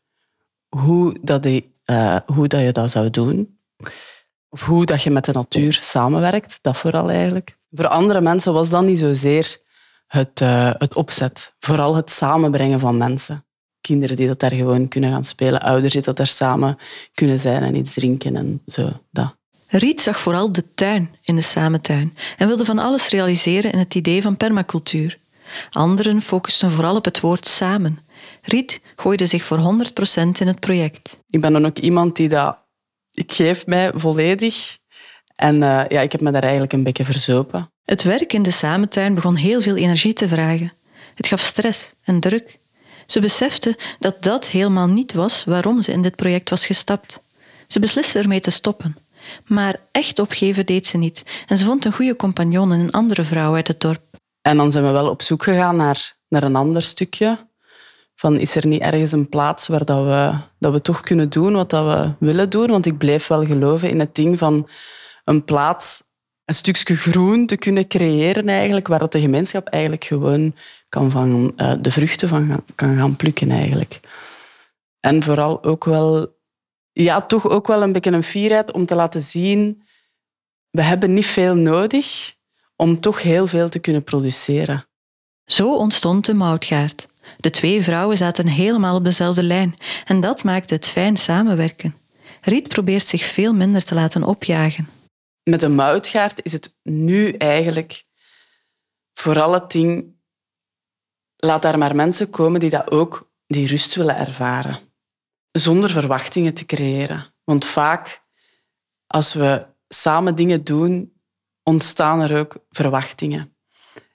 hoe, 0.68 1.16
dat 1.20 1.42
die, 1.42 1.74
uh, 1.86 2.20
hoe 2.26 2.48
dat 2.48 2.60
je 2.60 2.72
dat 2.72 2.90
zou 2.90 3.10
doen. 3.10 3.58
Of 4.48 4.64
hoe 4.64 4.84
dat 4.84 5.02
je 5.02 5.10
met 5.10 5.24
de 5.24 5.32
natuur 5.32 5.78
samenwerkt, 5.82 6.58
dat 6.60 6.76
vooral 6.76 7.10
eigenlijk. 7.10 7.58
Voor 7.70 7.88
andere 7.88 8.20
mensen 8.20 8.52
was 8.52 8.70
dat 8.70 8.82
niet 8.82 8.98
zozeer 8.98 9.60
het, 10.06 10.40
uh, 10.40 10.70
het 10.78 10.96
opzet. 10.96 11.54
Vooral 11.58 11.94
het 11.94 12.10
samenbrengen 12.10 12.80
van 12.80 12.96
mensen. 12.96 13.46
Kinderen 13.82 14.16
die 14.16 14.26
dat 14.26 14.40
daar 14.40 14.52
gewoon 14.52 14.88
kunnen 14.88 15.10
gaan 15.10 15.24
spelen, 15.24 15.60
ouders 15.60 15.92
die 15.92 16.02
dat 16.02 16.16
daar 16.16 16.26
samen 16.26 16.76
kunnen 17.14 17.38
zijn 17.38 17.62
en 17.62 17.74
iets 17.74 17.94
drinken 17.94 18.36
en 18.36 18.62
zo. 18.66 18.90
Dat. 19.10 19.36
Riet 19.68 20.00
zag 20.00 20.20
vooral 20.20 20.52
de 20.52 20.64
tuin 20.74 21.16
in 21.22 21.36
de 21.36 21.42
samentuin 21.42 22.16
en 22.36 22.46
wilde 22.46 22.64
van 22.64 22.78
alles 22.78 23.08
realiseren 23.08 23.72
in 23.72 23.78
het 23.78 23.94
idee 23.94 24.22
van 24.22 24.36
permacultuur. 24.36 25.18
Anderen 25.70 26.22
focusten 26.22 26.70
vooral 26.70 26.96
op 26.96 27.04
het 27.04 27.20
woord 27.20 27.46
samen. 27.46 27.98
Riet 28.42 28.80
gooide 28.96 29.26
zich 29.26 29.44
voor 29.44 29.58
100% 29.58 29.62
in 30.38 30.46
het 30.46 30.60
project. 30.60 31.18
Ik 31.30 31.40
ben 31.40 31.52
dan 31.52 31.66
ook 31.66 31.78
iemand 31.78 32.16
die 32.16 32.28
dat... 32.28 32.58
Ik 33.12 33.32
geef 33.32 33.66
mij 33.66 33.90
volledig. 33.94 34.78
En 35.34 35.54
uh, 35.54 35.84
ja, 35.88 36.00
ik 36.00 36.12
heb 36.12 36.20
me 36.20 36.30
daar 36.30 36.42
eigenlijk 36.42 36.72
een 36.72 36.82
beetje 36.82 37.04
verzopen. 37.04 37.72
Het 37.84 38.02
werk 38.02 38.32
in 38.32 38.42
de 38.42 38.50
samentuin 38.50 39.14
begon 39.14 39.34
heel 39.34 39.60
veel 39.60 39.76
energie 39.76 40.12
te 40.12 40.28
vragen. 40.28 40.72
Het 41.14 41.26
gaf 41.26 41.40
stress 41.40 41.92
en 42.02 42.20
druk. 42.20 42.60
Ze 43.06 43.20
besefte 43.20 43.78
dat 43.98 44.22
dat 44.22 44.48
helemaal 44.48 44.88
niet 44.88 45.12
was 45.12 45.44
waarom 45.44 45.82
ze 45.82 45.92
in 45.92 46.02
dit 46.02 46.16
project 46.16 46.50
was 46.50 46.66
gestapt. 46.66 47.22
Ze 47.66 47.80
besliste 47.80 48.18
ermee 48.18 48.40
te 48.40 48.50
stoppen. 48.50 48.96
Maar 49.46 49.76
echt 49.92 50.18
opgeven 50.18 50.66
deed 50.66 50.86
ze 50.86 50.98
niet. 50.98 51.22
En 51.46 51.56
ze 51.56 51.64
vond 51.64 51.84
een 51.84 51.92
goede 51.92 52.16
compagnon 52.16 52.72
in 52.72 52.80
een 52.80 52.90
andere 52.90 53.22
vrouw 53.22 53.54
uit 53.54 53.68
het 53.68 53.80
dorp. 53.80 54.02
En 54.42 54.56
dan 54.56 54.72
zijn 54.72 54.84
we 54.84 54.90
wel 54.90 55.08
op 55.08 55.22
zoek 55.22 55.42
gegaan 55.42 55.76
naar, 55.76 56.16
naar 56.28 56.42
een 56.42 56.56
ander 56.56 56.82
stukje. 56.82 57.50
Van, 58.14 58.38
is 58.38 58.56
er 58.56 58.66
niet 58.66 58.80
ergens 58.80 59.12
een 59.12 59.28
plaats 59.28 59.68
waar 59.68 59.84
dat 59.84 60.04
we, 60.04 60.32
dat 60.58 60.72
we 60.72 60.80
toch 60.80 61.00
kunnen 61.00 61.30
doen 61.30 61.52
wat 61.52 61.70
dat 61.70 61.84
we 61.84 62.26
willen 62.26 62.50
doen? 62.50 62.70
Want 62.70 62.86
ik 62.86 62.98
bleef 62.98 63.26
wel 63.26 63.46
geloven 63.46 63.90
in 63.90 64.00
het 64.00 64.14
ding 64.14 64.38
van 64.38 64.68
een 65.24 65.44
plaats, 65.44 66.02
een 66.44 66.54
stukje 66.54 66.96
groen 66.96 67.46
te 67.46 67.56
kunnen 67.56 67.86
creëren 67.86 68.48
eigenlijk, 68.48 68.88
waar 68.88 69.08
de 69.08 69.20
gemeenschap 69.20 69.66
eigenlijk 69.66 70.04
gewoon 70.04 70.54
kan 70.92 71.10
van, 71.10 71.52
uh, 71.56 71.74
de 71.80 71.90
vruchten 71.90 72.28
van 72.28 72.64
kan 72.74 72.96
gaan 72.96 73.16
plukken 73.16 73.50
eigenlijk. 73.50 74.00
En 75.00 75.22
vooral 75.22 75.64
ook 75.64 75.84
wel, 75.84 76.38
ja, 76.92 77.22
toch 77.22 77.48
ook 77.48 77.66
wel 77.66 77.82
een 77.82 77.92
beetje 77.92 78.10
een 78.10 78.22
fierheid 78.22 78.72
om 78.72 78.86
te 78.86 78.94
laten 78.94 79.20
zien, 79.20 79.82
we 80.70 80.82
hebben 80.82 81.14
niet 81.14 81.26
veel 81.26 81.54
nodig 81.54 82.34
om 82.76 83.00
toch 83.00 83.22
heel 83.22 83.46
veel 83.46 83.68
te 83.68 83.78
kunnen 83.78 84.04
produceren. 84.04 84.84
Zo 85.44 85.76
ontstond 85.76 86.26
de 86.26 86.34
moutgaard. 86.34 87.06
De 87.36 87.50
twee 87.50 87.82
vrouwen 87.82 88.16
zaten 88.16 88.46
helemaal 88.46 88.96
op 88.96 89.04
dezelfde 89.04 89.42
lijn 89.42 89.76
en 90.04 90.20
dat 90.20 90.44
maakte 90.44 90.74
het 90.74 90.86
fijn 90.86 91.16
samenwerken. 91.16 91.94
Riet 92.40 92.68
probeert 92.68 93.06
zich 93.06 93.24
veel 93.24 93.54
minder 93.54 93.84
te 93.84 93.94
laten 93.94 94.22
opjagen. 94.22 94.88
Met 95.42 95.62
een 95.62 95.74
moutgaard 95.74 96.40
is 96.42 96.52
het 96.52 96.76
nu 96.82 97.32
eigenlijk 97.32 98.04
vooral 99.12 99.52
het 99.52 99.70
ding... 99.70 100.20
Laat 101.44 101.62
daar 101.62 101.78
maar 101.78 101.96
mensen 101.96 102.30
komen 102.30 102.60
die 102.60 102.70
dat 102.70 102.90
ook 102.90 103.30
die 103.46 103.66
rust 103.66 103.94
willen 103.94 104.16
ervaren. 104.16 104.78
Zonder 105.52 105.90
verwachtingen 105.90 106.54
te 106.54 106.66
creëren. 106.66 107.24
Want 107.44 107.64
vaak, 107.64 108.22
als 109.06 109.32
we 109.32 109.66
samen 109.88 110.34
dingen 110.34 110.64
doen, 110.64 111.12
ontstaan 111.62 112.20
er 112.20 112.38
ook 112.38 112.56
verwachtingen. 112.70 113.56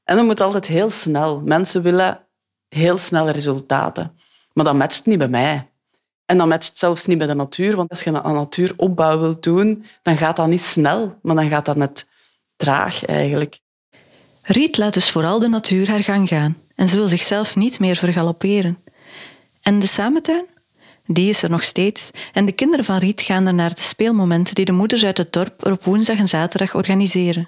En 0.03 0.15
dat 0.15 0.25
moet 0.25 0.41
altijd 0.41 0.65
heel 0.65 0.89
snel. 0.89 1.41
Mensen 1.41 1.81
willen 1.81 2.27
heel 2.67 2.97
snel 2.97 3.29
resultaten. 3.29 4.17
Maar 4.53 4.65
dat 4.65 4.75
matcht 4.75 5.05
niet 5.05 5.17
bij 5.17 5.27
mij. 5.27 5.71
En 6.25 6.37
dat 6.37 6.47
matcht 6.47 6.77
zelfs 6.77 7.05
niet 7.05 7.17
bij 7.17 7.27
de 7.27 7.33
natuur. 7.33 7.75
Want 7.75 7.89
als 7.89 8.03
je 8.03 8.09
een 8.09 8.33
natuuropbouw 8.33 9.19
wilt 9.19 9.43
doen, 9.43 9.85
dan 10.01 10.17
gaat 10.17 10.35
dat 10.35 10.47
niet 10.47 10.61
snel, 10.61 11.19
maar 11.21 11.35
dan 11.35 11.49
gaat 11.49 11.65
dat 11.65 11.75
net 11.75 12.07
traag 12.55 13.05
eigenlijk. 13.05 13.59
Riet 14.41 14.77
laat 14.77 14.93
dus 14.93 15.11
vooral 15.11 15.39
de 15.39 15.49
natuur 15.49 15.89
haar 15.89 16.03
gang 16.03 16.27
gaan. 16.27 16.65
En 16.77 16.87
ze 16.87 16.95
wil 16.95 17.07
zichzelf 17.07 17.55
niet 17.55 17.79
meer 17.79 17.95
vergalopperen. 17.95 18.77
En 19.61 19.79
de 19.79 19.87
samentuin? 19.87 20.45
Die 21.05 21.29
is 21.29 21.43
er 21.43 21.49
nog 21.49 21.63
steeds. 21.63 22.09
En 22.33 22.45
de 22.45 22.51
kinderen 22.51 22.85
van 22.85 22.97
Riet 22.97 23.21
gaan 23.21 23.47
er 23.47 23.53
naar 23.53 23.73
de 23.73 23.81
speelmomenten 23.81 24.55
die 24.55 24.65
de 24.65 24.71
moeders 24.71 25.05
uit 25.05 25.17
het 25.17 25.33
dorp 25.33 25.65
er 25.65 25.71
op 25.71 25.83
woensdag 25.83 26.17
en 26.17 26.27
zaterdag 26.27 26.75
organiseren. 26.75 27.47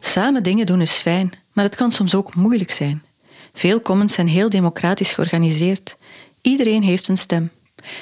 Samen 0.00 0.42
dingen 0.42 0.66
doen 0.66 0.80
is 0.80 0.94
fijn, 0.94 1.32
maar 1.52 1.64
het 1.64 1.74
kan 1.74 1.90
soms 1.90 2.14
ook 2.14 2.34
moeilijk 2.34 2.70
zijn. 2.70 3.02
Veel 3.52 3.80
commons 3.80 4.12
zijn 4.12 4.28
heel 4.28 4.48
democratisch 4.48 5.12
georganiseerd. 5.12 5.96
Iedereen 6.42 6.82
heeft 6.82 7.08
een 7.08 7.18
stem. 7.18 7.50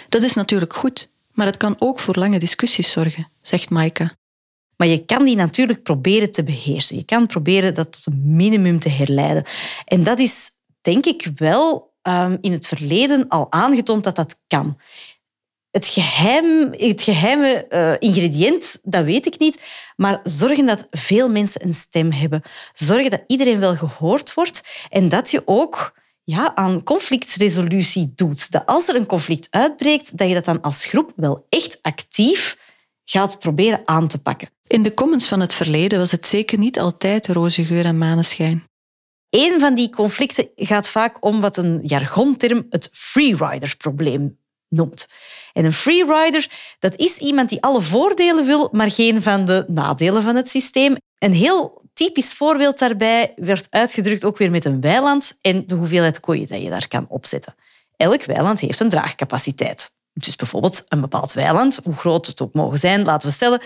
Dat 0.08 0.22
is 0.22 0.34
natuurlijk 0.34 0.74
goed, 0.74 1.10
maar 1.34 1.46
het 1.46 1.56
kan 1.56 1.76
ook 1.78 2.00
voor 2.00 2.14
lange 2.14 2.38
discussies 2.38 2.90
zorgen, 2.90 3.28
zegt 3.42 3.70
Maika. 3.70 4.16
Maar 4.76 4.88
je 4.88 5.04
kan 5.04 5.24
die 5.24 5.36
natuurlijk 5.36 5.82
proberen 5.82 6.30
te 6.30 6.44
beheersen. 6.44 6.96
Je 6.96 7.04
kan 7.04 7.26
proberen 7.26 7.74
dat 7.74 7.92
tot 7.92 8.06
een 8.06 8.36
minimum 8.36 8.78
te 8.78 8.88
herleiden. 8.88 9.44
En 9.84 10.04
dat 10.04 10.18
is, 10.18 10.50
denk 10.80 11.06
ik, 11.06 11.30
wel 11.36 11.92
um, 12.02 12.38
in 12.40 12.52
het 12.52 12.66
verleden 12.66 13.28
al 13.28 13.52
aangetoond 13.52 14.04
dat 14.04 14.16
dat 14.16 14.40
kan. 14.46 14.78
Het, 15.70 15.86
geheim, 15.86 16.72
het 16.72 17.02
geheime 17.02 17.66
uh, 17.70 17.92
ingrediënt, 17.98 18.78
dat 18.82 19.04
weet 19.04 19.26
ik 19.26 19.38
niet. 19.38 19.60
Maar 19.96 20.20
zorgen 20.22 20.66
dat 20.66 20.86
veel 20.90 21.28
mensen 21.28 21.64
een 21.64 21.74
stem 21.74 22.12
hebben. 22.12 22.42
Zorgen 22.72 23.10
dat 23.10 23.24
iedereen 23.26 23.60
wel 23.60 23.74
gehoord 23.74 24.34
wordt. 24.34 24.62
En 24.88 25.08
dat 25.08 25.30
je 25.30 25.42
ook 25.44 25.94
ja, 26.24 26.54
aan 26.54 26.82
conflictresolutie 26.82 28.12
doet. 28.14 28.50
Dat 28.50 28.66
als 28.66 28.88
er 28.88 28.96
een 28.96 29.06
conflict 29.06 29.46
uitbreekt, 29.50 30.16
dat 30.16 30.28
je 30.28 30.34
dat 30.34 30.44
dan 30.44 30.60
als 30.60 30.84
groep 30.84 31.12
wel 31.16 31.46
echt 31.48 31.78
actief 31.82 32.58
gaat 33.04 33.38
proberen 33.38 33.82
aan 33.84 34.08
te 34.08 34.22
pakken. 34.22 34.48
In 34.66 34.82
de 34.82 34.94
comments 34.94 35.28
van 35.28 35.40
het 35.40 35.54
verleden 35.54 35.98
was 35.98 36.10
het 36.10 36.26
zeker 36.26 36.58
niet 36.58 36.78
altijd 36.78 37.26
roze 37.26 37.64
geur 37.64 37.84
en 37.84 37.98
maneschijn. 37.98 38.64
Een 39.30 39.60
van 39.60 39.74
die 39.74 39.90
conflicten 39.90 40.48
gaat 40.56 40.88
vaak 40.88 41.24
om 41.24 41.40
wat 41.40 41.56
een 41.56 41.80
jargonterm 41.82 42.66
het 42.70 42.88
freerider-probleem 42.92 44.38
noemt. 44.68 45.06
En 45.52 45.64
een 45.64 45.72
freerider, 45.72 46.50
dat 46.78 46.96
is 46.96 47.18
iemand 47.18 47.48
die 47.48 47.62
alle 47.62 47.82
voordelen 47.82 48.46
wil, 48.46 48.68
maar 48.72 48.90
geen 48.90 49.22
van 49.22 49.44
de 49.44 49.64
nadelen 49.68 50.22
van 50.22 50.36
het 50.36 50.48
systeem. 50.48 50.96
Een 51.18 51.32
heel 51.32 51.82
typisch 51.94 52.32
voorbeeld 52.32 52.78
daarbij 52.78 53.32
werd 53.36 53.66
uitgedrukt 53.70 54.24
ook 54.24 54.38
weer 54.38 54.50
met 54.50 54.64
een 54.64 54.80
weiland 54.80 55.38
en 55.40 55.66
de 55.66 55.74
hoeveelheid 55.74 56.20
koeien 56.20 56.46
dat 56.46 56.62
je 56.62 56.70
daar 56.70 56.88
kan 56.88 57.08
opzetten. 57.08 57.54
Elk 57.96 58.24
weiland 58.24 58.60
heeft 58.60 58.80
een 58.80 58.88
draagcapaciteit. 58.88 59.94
Dus 60.12 60.36
bijvoorbeeld 60.36 60.84
een 60.88 61.00
bepaald 61.00 61.32
weiland, 61.32 61.80
hoe 61.84 61.96
groot 61.96 62.26
het 62.26 62.40
ook 62.40 62.54
mogen 62.54 62.78
zijn, 62.78 63.04
laten 63.04 63.28
we 63.28 63.34
stellen, 63.34 63.62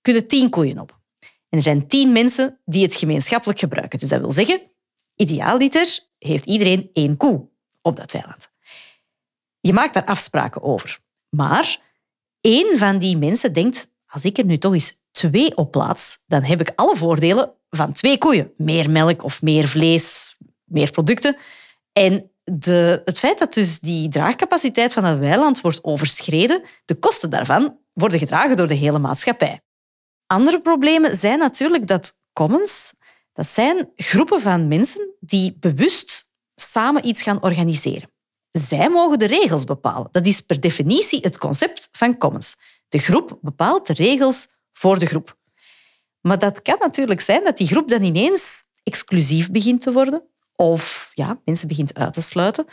kunnen 0.00 0.26
tien 0.26 0.50
koeien 0.50 0.78
op. 0.78 0.98
En 1.20 1.58
er 1.58 1.62
zijn 1.62 1.86
tien 1.86 2.12
mensen 2.12 2.58
die 2.64 2.82
het 2.82 2.94
gemeenschappelijk 2.94 3.58
gebruiken. 3.58 3.98
Dus 3.98 4.08
dat 4.08 4.20
wil 4.20 4.32
zeggen, 4.32 4.60
idealiter 5.16 5.98
heeft 6.18 6.44
iedereen 6.44 6.90
één 6.92 7.16
koe 7.16 7.48
op 7.82 7.96
dat 7.96 8.12
weiland. 8.12 8.50
Je 9.60 9.72
maakt 9.72 9.94
daar 9.94 10.04
afspraken 10.04 10.62
over. 10.62 10.98
Maar 11.28 11.80
één 12.40 12.78
van 12.78 12.98
die 12.98 13.16
mensen 13.16 13.52
denkt, 13.52 13.88
als 14.06 14.24
ik 14.24 14.38
er 14.38 14.44
nu 14.44 14.58
toch 14.58 14.72
eens 14.72 14.98
twee 15.10 15.56
op 15.56 15.70
plaats, 15.70 16.22
dan 16.26 16.42
heb 16.42 16.60
ik 16.60 16.72
alle 16.74 16.96
voordelen 16.96 17.54
van 17.70 17.92
twee 17.92 18.18
koeien. 18.18 18.52
Meer 18.56 18.90
melk 18.90 19.22
of 19.22 19.42
meer 19.42 19.68
vlees, 19.68 20.36
meer 20.64 20.90
producten. 20.90 21.36
En 21.92 22.30
de, 22.44 23.00
het 23.04 23.18
feit 23.18 23.38
dat 23.38 23.54
dus 23.54 23.80
die 23.80 24.08
draagcapaciteit 24.08 24.92
van 24.92 25.04
het 25.04 25.18
weiland 25.18 25.60
wordt 25.60 25.84
overschreden, 25.84 26.62
de 26.84 26.94
kosten 26.94 27.30
daarvan 27.30 27.78
worden 27.92 28.18
gedragen 28.18 28.56
door 28.56 28.66
de 28.66 28.74
hele 28.74 28.98
maatschappij. 28.98 29.60
Andere 30.26 30.60
problemen 30.60 31.16
zijn 31.16 31.38
natuurlijk 31.38 31.86
dat 31.86 32.18
commons, 32.32 32.94
dat 33.32 33.46
zijn 33.46 33.90
groepen 33.96 34.40
van 34.40 34.68
mensen 34.68 35.14
die 35.20 35.56
bewust 35.60 36.28
samen 36.54 37.06
iets 37.06 37.22
gaan 37.22 37.42
organiseren. 37.42 38.10
Zij 38.52 38.88
mogen 38.88 39.18
de 39.18 39.26
regels 39.26 39.64
bepalen. 39.64 40.08
Dat 40.10 40.26
is 40.26 40.40
per 40.40 40.60
definitie 40.60 41.20
het 41.20 41.38
concept 41.38 41.88
van 41.92 42.18
commons. 42.18 42.56
De 42.88 42.98
groep 42.98 43.38
bepaalt 43.40 43.86
de 43.86 43.92
regels 43.92 44.48
voor 44.72 44.98
de 44.98 45.06
groep. 45.06 45.38
Maar 46.20 46.38
dat 46.38 46.62
kan 46.62 46.76
natuurlijk 46.80 47.20
zijn 47.20 47.44
dat 47.44 47.56
die 47.56 47.66
groep 47.66 47.88
dan 47.88 48.02
ineens 48.02 48.64
exclusief 48.82 49.50
begint 49.50 49.80
te 49.80 49.92
worden 49.92 50.22
of 50.56 51.10
ja, 51.14 51.40
mensen 51.44 51.68
begint 51.68 51.94
uit 51.94 52.12
te 52.12 52.20
sluiten. 52.20 52.66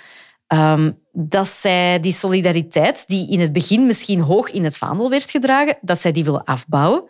Ehm, 0.48 0.92
dat 1.12 1.48
zij 1.48 2.00
die 2.00 2.14
solidariteit, 2.14 3.08
die 3.08 3.32
in 3.32 3.40
het 3.40 3.54
begin 3.54 3.86
misschien 3.86 4.20
hoog 4.20 4.52
in 4.52 4.64
het 4.64 4.78
vaandel 4.78 5.10
werd 5.10 5.30
gedragen, 5.30 5.78
dat 5.82 6.00
zij 6.00 6.12
die 6.12 6.24
willen 6.24 6.44
afbouwen. 6.44 7.04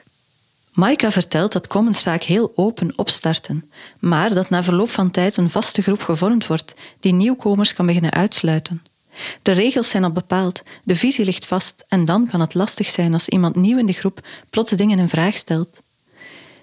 Maika 0.73 1.11
vertelt 1.11 1.51
dat 1.51 1.67
commons 1.67 2.03
vaak 2.03 2.23
heel 2.23 2.51
open 2.55 2.97
opstarten, 2.97 3.71
maar 3.99 4.33
dat 4.33 4.49
na 4.49 4.63
verloop 4.63 4.89
van 4.89 5.11
tijd 5.11 5.37
een 5.37 5.49
vaste 5.49 5.81
groep 5.81 6.01
gevormd 6.01 6.47
wordt 6.47 6.75
die 6.99 7.13
nieuwkomers 7.13 7.73
kan 7.73 7.85
beginnen 7.85 8.11
uitsluiten. 8.11 8.83
De 9.41 9.51
regels 9.51 9.89
zijn 9.89 10.03
al 10.03 10.11
bepaald, 10.11 10.61
de 10.83 10.95
visie 10.95 11.25
ligt 11.25 11.45
vast 11.45 11.85
en 11.87 12.05
dan 12.05 12.27
kan 12.27 12.39
het 12.39 12.53
lastig 12.53 12.89
zijn 12.89 13.13
als 13.13 13.29
iemand 13.29 13.55
nieuw 13.55 13.77
in 13.77 13.85
de 13.85 13.93
groep 13.93 14.27
plots 14.49 14.71
dingen 14.71 14.99
in 14.99 15.09
vraag 15.09 15.37
stelt. 15.37 15.81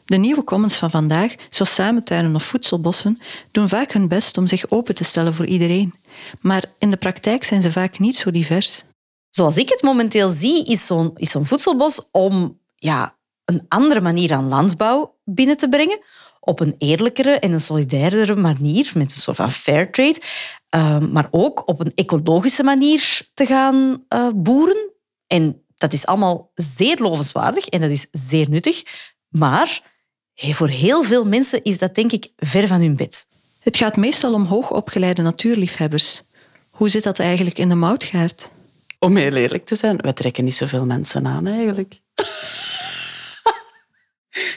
De 0.05 0.17
nieuwe 0.17 0.45
commons 0.45 0.77
van 0.77 0.91
vandaag, 0.91 1.35
zoals 1.49 1.75
samentuinen 1.75 2.35
of 2.35 2.43
voedselbossen, 2.43 3.19
doen 3.51 3.69
vaak 3.69 3.93
hun 3.93 4.09
best 4.09 4.39
om 4.39 4.47
zich 4.47 4.71
open 4.71 4.95
te 4.95 5.05
stellen 5.05 5.35
voor 5.35 5.47
iedereen. 5.47 5.95
Maar 6.41 6.65
in 6.79 6.91
de 6.91 6.97
praktijk 6.97 7.45
zijn 7.45 7.63
ze 7.63 7.73
vaak 7.73 7.99
niet 7.99 8.17
zo 8.17 8.31
divers. 8.31 8.83
Zoals 9.31 9.57
ik 9.57 9.69
het 9.69 9.83
momenteel 9.83 10.31
zie, 10.31 10.67
is 10.67 10.87
zo'n 11.31 11.47
voedselbos 11.47 12.09
om 12.11 12.61
ja, 12.75 13.17
een 13.45 13.65
andere 13.69 14.01
manier 14.01 14.33
aan 14.33 14.49
landbouw 14.49 15.19
binnen 15.25 15.57
te 15.57 15.69
brengen. 15.69 15.99
Op 16.41 16.61
een 16.61 16.75
eerlijkere 16.79 17.31
en 17.31 17.53
een 17.53 17.61
solidairdere 17.61 18.37
manier, 18.37 18.91
met 18.95 19.15
een 19.15 19.21
soort 19.21 19.37
van 19.37 19.53
fair 19.53 19.93
trade. 19.93 20.21
Ehm, 20.69 21.13
maar 21.13 21.29
ook 21.31 21.69
op 21.69 21.81
een 21.81 21.93
ecologische 21.95 22.63
manier 22.63 23.29
te 23.35 23.47
gaan 23.47 24.05
uh, 24.09 24.29
boeren. 24.35 24.91
En 25.27 25.65
dat 25.77 25.93
is 25.93 26.07
allemaal 26.07 26.51
zeer 26.55 26.99
lovenswaardig 26.99 27.67
en 27.67 27.81
dat 27.81 27.91
is 27.91 28.07
zeer 28.11 28.51
nuttig. 28.51 28.83
Maar 29.29 29.94
voor 30.35 30.69
heel 30.69 31.03
veel 31.03 31.25
mensen 31.25 31.63
is 31.63 31.79
dat 31.79 31.95
denk 31.95 32.13
ik 32.13 32.33
ver 32.37 32.67
van 32.67 32.81
hun 32.81 32.97
bed. 32.97 33.27
Het 33.59 33.77
gaat 33.77 33.97
meestal 33.97 34.33
om 34.33 34.45
hoogopgeleide 34.45 35.23
natuurliefhebbers. 35.23 36.23
Hoe 36.71 36.89
zit 36.89 37.03
dat 37.03 37.19
eigenlijk 37.19 37.59
in 37.59 37.69
de 37.69 37.75
moutgaard? 37.75 38.51
Om 38.99 39.17
heel 39.17 39.33
eerlijk 39.33 39.65
te 39.65 39.75
zijn, 39.75 39.97
wij 39.97 40.13
trekken 40.13 40.45
niet 40.45 40.55
zoveel 40.55 40.85
mensen 40.85 41.27
aan 41.27 41.47
eigenlijk. 41.47 42.01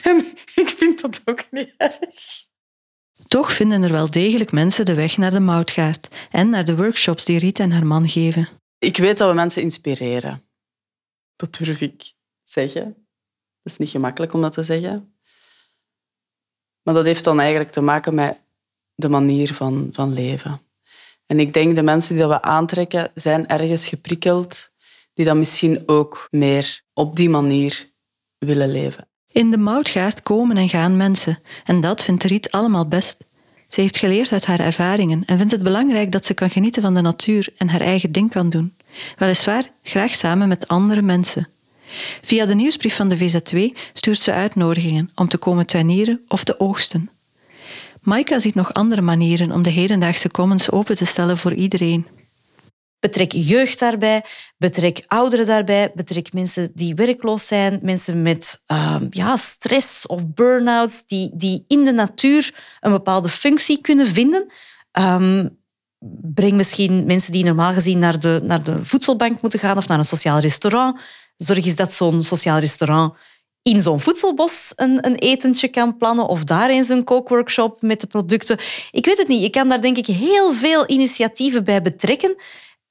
en 0.02 0.26
ik 0.54 0.74
vind 0.76 1.00
dat 1.00 1.20
ook 1.24 1.44
niet 1.50 1.74
erg. 1.76 2.46
Toch 3.28 3.52
vinden 3.52 3.82
er 3.82 3.92
wel 3.92 4.10
degelijk 4.10 4.52
mensen 4.52 4.84
de 4.84 4.94
weg 4.94 5.16
naar 5.16 5.30
de 5.30 5.40
moutgaard 5.40 6.08
en 6.30 6.50
naar 6.50 6.64
de 6.64 6.76
workshops 6.76 7.24
die 7.24 7.38
Riet 7.38 7.58
en 7.58 7.70
haar 7.70 7.86
man 7.86 8.08
geven. 8.08 8.48
Ik 8.78 8.96
weet 8.96 9.18
dat 9.18 9.28
we 9.28 9.34
mensen 9.34 9.62
inspireren. 9.62 10.48
Dat 11.36 11.54
durf 11.54 11.80
ik 11.80 12.12
zeggen. 12.42 12.84
Het 13.62 13.72
is 13.72 13.76
niet 13.76 13.90
gemakkelijk 13.90 14.32
om 14.32 14.40
dat 14.40 14.52
te 14.52 14.62
zeggen. 14.62 15.17
Maar 16.88 16.96
dat 16.96 17.06
heeft 17.06 17.24
dan 17.24 17.40
eigenlijk 17.40 17.70
te 17.70 17.80
maken 17.80 18.14
met 18.14 18.36
de 18.94 19.08
manier 19.08 19.54
van, 19.54 19.88
van 19.92 20.12
leven. 20.12 20.60
En 21.26 21.40
ik 21.40 21.52
denk 21.52 21.76
de 21.76 21.82
mensen 21.82 22.16
die 22.16 22.26
we 22.26 22.42
aantrekken, 22.42 23.10
zijn 23.14 23.48
ergens 23.48 23.88
geprikkeld, 23.88 24.70
die 25.14 25.24
dan 25.24 25.38
misschien 25.38 25.82
ook 25.86 26.28
meer 26.30 26.82
op 26.92 27.16
die 27.16 27.28
manier 27.28 27.90
willen 28.38 28.70
leven. 28.70 29.08
In 29.32 29.50
de 29.50 29.56
moutgaard 29.56 30.22
komen 30.22 30.56
en 30.56 30.68
gaan 30.68 30.96
mensen. 30.96 31.38
En 31.64 31.80
dat 31.80 32.02
vindt 32.02 32.24
Riet 32.24 32.50
allemaal 32.50 32.88
best. 32.88 33.16
Ze 33.68 33.80
heeft 33.80 33.98
geleerd 33.98 34.32
uit 34.32 34.46
haar 34.46 34.60
ervaringen 34.60 35.22
en 35.26 35.36
vindt 35.36 35.52
het 35.52 35.62
belangrijk 35.62 36.12
dat 36.12 36.24
ze 36.24 36.34
kan 36.34 36.50
genieten 36.50 36.82
van 36.82 36.94
de 36.94 37.00
natuur 37.00 37.52
en 37.56 37.68
haar 37.68 37.80
eigen 37.80 38.12
ding 38.12 38.30
kan 38.30 38.50
doen. 38.50 38.76
Weliswaar 39.16 39.70
graag 39.82 40.14
samen 40.14 40.48
met 40.48 40.68
andere 40.68 41.02
mensen. 41.02 41.48
Via 42.22 42.46
de 42.46 42.54
nieuwsbrief 42.54 42.96
van 42.96 43.08
de 43.08 43.18
VZ2 43.18 43.78
stuurt 43.92 44.22
ze 44.22 44.32
uitnodigingen 44.32 45.10
om 45.14 45.28
te 45.28 45.38
komen 45.38 45.66
tuinieren 45.66 46.24
of 46.28 46.44
te 46.44 46.60
oogsten. 46.60 47.10
Maika 48.00 48.38
ziet 48.38 48.54
nog 48.54 48.72
andere 48.72 49.00
manieren 49.00 49.52
om 49.52 49.62
de 49.62 49.70
hedendaagse 49.70 50.30
commons 50.30 50.70
open 50.70 50.94
te 50.94 51.06
stellen 51.06 51.38
voor 51.38 51.52
iedereen. 51.52 52.06
Betrek 53.00 53.32
jeugd 53.32 53.78
daarbij, 53.78 54.24
betrek 54.56 55.04
ouderen 55.06 55.46
daarbij, 55.46 55.92
betrek 55.94 56.32
mensen 56.32 56.70
die 56.74 56.94
werkloos 56.94 57.46
zijn, 57.46 57.78
mensen 57.82 58.22
met 58.22 58.62
uh, 58.66 58.96
ja, 59.10 59.36
stress 59.36 60.06
of 60.06 60.26
burn-outs, 60.26 61.06
die, 61.06 61.30
die 61.34 61.64
in 61.68 61.84
de 61.84 61.92
natuur 61.92 62.54
een 62.80 62.90
bepaalde 62.90 63.28
functie 63.28 63.80
kunnen 63.80 64.06
vinden. 64.06 64.52
Um, 64.98 65.58
breng 66.34 66.52
misschien 66.52 67.06
mensen 67.06 67.32
die 67.32 67.44
normaal 67.44 67.72
gezien 67.72 67.98
naar 67.98 68.18
de, 68.18 68.40
naar 68.42 68.62
de 68.62 68.84
voedselbank 68.84 69.42
moeten 69.42 69.60
gaan 69.60 69.76
of 69.76 69.88
naar 69.88 69.98
een 69.98 70.04
sociaal 70.04 70.38
restaurant. 70.38 71.00
Zorg 71.38 71.66
eens 71.66 71.76
dat 71.76 71.92
zo'n 71.92 72.22
sociaal 72.22 72.58
restaurant 72.58 73.14
in 73.62 73.82
zo'n 73.82 74.00
voedselbos 74.00 74.72
een, 74.76 75.06
een 75.06 75.14
etentje 75.14 75.68
kan 75.68 75.96
plannen 75.96 76.28
of 76.28 76.44
daar 76.44 76.70
eens 76.70 76.88
een 76.88 77.04
kookworkshop 77.04 77.82
met 77.82 78.00
de 78.00 78.06
producten. 78.06 78.58
Ik 78.90 79.06
weet 79.06 79.18
het 79.18 79.28
niet. 79.28 79.42
Je 79.42 79.50
kan 79.50 79.68
daar 79.68 79.80
denk 79.80 79.96
ik 79.96 80.06
heel 80.06 80.52
veel 80.52 80.88
initiatieven 80.88 81.64
bij 81.64 81.82
betrekken, 81.82 82.36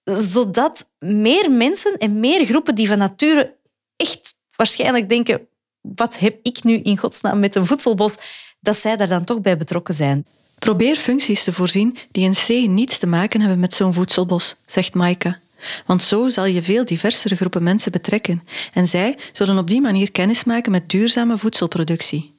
zodat 0.03 0.89
meer 0.99 1.51
mensen 1.51 1.97
en 1.97 2.19
meer 2.19 2.45
groepen 2.45 2.75
die 2.75 2.88
van 2.88 2.97
nature 2.97 3.55
echt 3.95 4.36
waarschijnlijk 4.55 5.10
denken 5.10 5.47
wat 5.95 6.19
heb 6.19 6.39
ik 6.41 6.63
nu 6.63 6.73
in 6.73 6.97
godsnaam 6.97 7.39
met 7.39 7.55
een 7.55 7.65
voedselbos, 7.65 8.17
dat 8.60 8.77
zij 8.77 8.97
daar 8.97 9.07
dan 9.07 9.23
toch 9.23 9.41
bij 9.41 9.57
betrokken 9.57 9.93
zijn. 9.93 10.25
Probeer 10.60 10.95
functies 10.95 11.43
te 11.43 11.53
voorzien 11.53 11.97
die 12.12 12.23
in 12.23 12.33
C 12.65 12.69
niets 12.69 12.97
te 12.97 13.07
maken 13.07 13.39
hebben 13.39 13.60
met 13.60 13.73
zo'n 13.73 13.93
voedselbos, 13.93 14.55
zegt 14.65 14.93
Maaike. 14.93 15.39
Want 15.86 16.03
zo 16.03 16.30
zal 16.30 16.45
je 16.45 16.63
veel 16.63 16.86
diversere 16.86 17.36
groepen 17.36 17.63
mensen 17.63 17.91
betrekken 17.91 18.43
en 18.73 18.88
zij 18.88 19.17
zullen 19.32 19.58
op 19.58 19.67
die 19.67 19.82
manier 19.82 20.12
kennis 20.12 20.43
maken 20.43 20.71
met 20.71 20.89
duurzame 20.89 21.38
voedselproductie. 21.38 22.36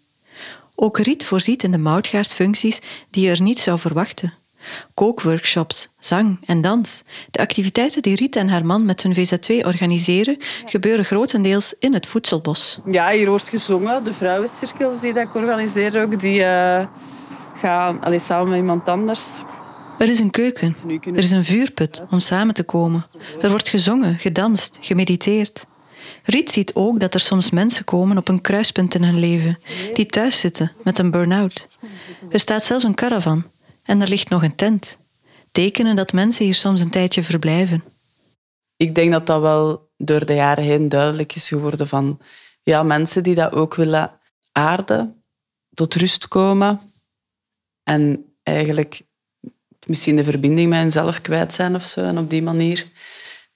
Ook 0.75 0.99
Riet 0.99 1.25
voorziet 1.25 1.63
in 1.63 1.71
de 1.71 1.79
moutgaard 1.79 2.29
functies 2.29 2.79
die 3.11 3.25
je 3.25 3.31
er 3.31 3.43
niet 3.43 3.59
zou 3.59 3.79
verwachten. 3.79 4.35
Kookworkshops, 4.95 5.89
zang 5.99 6.39
en 6.47 6.61
dans. 6.61 7.03
De 7.31 7.39
activiteiten 7.39 8.03
die 8.03 8.17
Riet 8.17 8.37
en 8.37 8.49
haar 8.49 8.67
man 8.67 8.85
met 8.85 9.03
hun 9.03 9.15
VZ2 9.15 9.67
organiseren, 9.67 10.37
gebeuren 10.65 11.05
grotendeels 11.05 11.75
in 11.79 11.95
het 11.95 12.07
voedselbos. 12.07 12.81
Ja, 12.91 13.11
hier 13.11 13.29
wordt 13.29 13.49
gezongen. 13.49 14.05
De 14.05 14.13
vrouwencirkels 14.13 15.01
die 15.01 15.13
dat 15.13 15.23
ik 15.23 15.35
organiseer 15.35 16.03
ook, 16.03 16.21
die 16.21 16.41
uh, 16.41 16.87
gaan 17.61 18.01
allee, 18.03 18.19
samen 18.19 18.49
met 18.49 18.59
iemand 18.59 18.89
anders 18.89 19.43
er 19.99 20.09
is 20.09 20.21
een 20.21 20.31
keuken, 20.31 20.77
er 21.05 21.19
is 21.19 21.31
een 21.31 21.45
vuurput 21.45 22.03
om 22.11 22.21
samen 22.21 22.55
te 22.55 22.63
komen. 22.63 23.07
Er 23.41 23.51
wordt 23.51 23.69
gezongen, 23.69 24.19
gedanst, 24.19 24.79
gemediteerd. 24.81 25.67
Riet 26.23 26.51
ziet 26.51 26.75
ook 26.75 27.01
dat 27.01 27.15
er 27.15 27.21
soms 27.21 27.51
mensen 27.51 27.85
komen 27.85 28.17
op 28.17 28.29
een 28.29 28.41
kruispunt 28.41 28.95
in 28.95 29.03
hun 29.03 29.19
leven, 29.19 29.59
die 29.95 30.07
thuis 30.07 30.41
zitten 30.41 30.73
met 30.83 30.99
een 30.99 31.11
burn-out. 31.11 31.69
Er 32.31 32.41
staat 32.41 32.63
zelfs 32.63 32.85
een 32.85 32.95
caravan 32.95 33.51
en 33.83 34.01
er 34.01 34.09
ligt 34.09 34.29
nog 34.29 34.43
een 34.43 34.55
tent. 34.55 34.99
Tekenen 35.53 35.97
dat 35.97 36.13
mensen 36.13 36.45
hier 36.45 36.55
soms 36.55 36.81
een 36.81 36.91
tijdje 36.91 37.23
verblijven. 37.23 37.85
Ik 38.77 38.95
denk 38.95 39.13
dat 39.13 39.27
dat 39.27 39.41
wel 39.41 39.91
door 39.97 40.27
de 40.27 40.35
jaren 40.35 40.65
heen 40.65 40.89
duidelijk 40.89 41.35
is 41.35 41.49
geworden 41.49 41.89
van 41.89 42.21
ja, 42.63 42.83
mensen 42.83 43.23
die 43.23 43.35
dat 43.35 43.53
ook 43.53 43.75
willen 43.75 44.21
aarden, 44.53 45.23
tot 45.75 45.95
rust 45.95 46.29
komen 46.29 46.81
en 47.83 48.25
eigenlijk 48.43 49.03
misschien 49.89 50.17
de 50.17 50.25
verbinding 50.25 50.69
met 50.69 50.81
hunzelf 50.81 51.21
kwijt 51.21 51.55
zijn 51.55 51.75
of 51.75 51.85
zo. 51.85 52.01
En 52.01 52.19
op 52.19 52.31
die 52.31 52.43
manier 52.43 52.87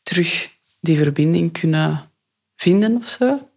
terug 0.02 0.50
die 0.80 0.96
verbinding 0.96 1.52
kunnen 1.52 2.10
vinden 2.56 2.96
of 2.96 3.08
zo. 3.08 3.48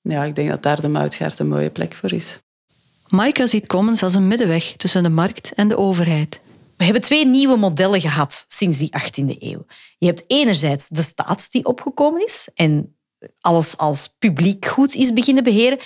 Ja, 0.00 0.24
ik 0.24 0.34
denk 0.34 0.48
dat 0.48 0.62
daar 0.62 0.80
de 0.80 0.88
Moutgaard 0.88 1.38
een 1.38 1.48
mooie 1.48 1.70
plek 1.70 1.94
voor 1.94 2.12
is. 2.12 2.38
Maika 3.08 3.46
ziet 3.46 3.66
Commons 3.66 4.02
als 4.02 4.14
een 4.14 4.28
middenweg 4.28 4.74
tussen 4.76 5.02
de 5.02 5.08
markt 5.08 5.52
en 5.52 5.68
de 5.68 5.76
overheid. 5.76 6.40
We 6.76 6.84
hebben 6.84 7.02
twee 7.02 7.26
nieuwe 7.26 7.56
modellen 7.56 8.00
gehad 8.00 8.44
sinds 8.48 8.78
die 8.78 8.90
18e 8.98 9.38
eeuw. 9.38 9.66
Je 9.98 10.06
hebt 10.06 10.24
enerzijds 10.26 10.88
de 10.88 11.02
staat 11.02 11.52
die 11.52 11.64
opgekomen 11.64 12.26
is 12.26 12.48
en 12.54 12.96
alles 13.40 13.76
als 13.76 14.14
publiek 14.18 14.66
goed 14.66 14.94
is 14.94 15.12
beginnen 15.12 15.44
beheren. 15.44 15.78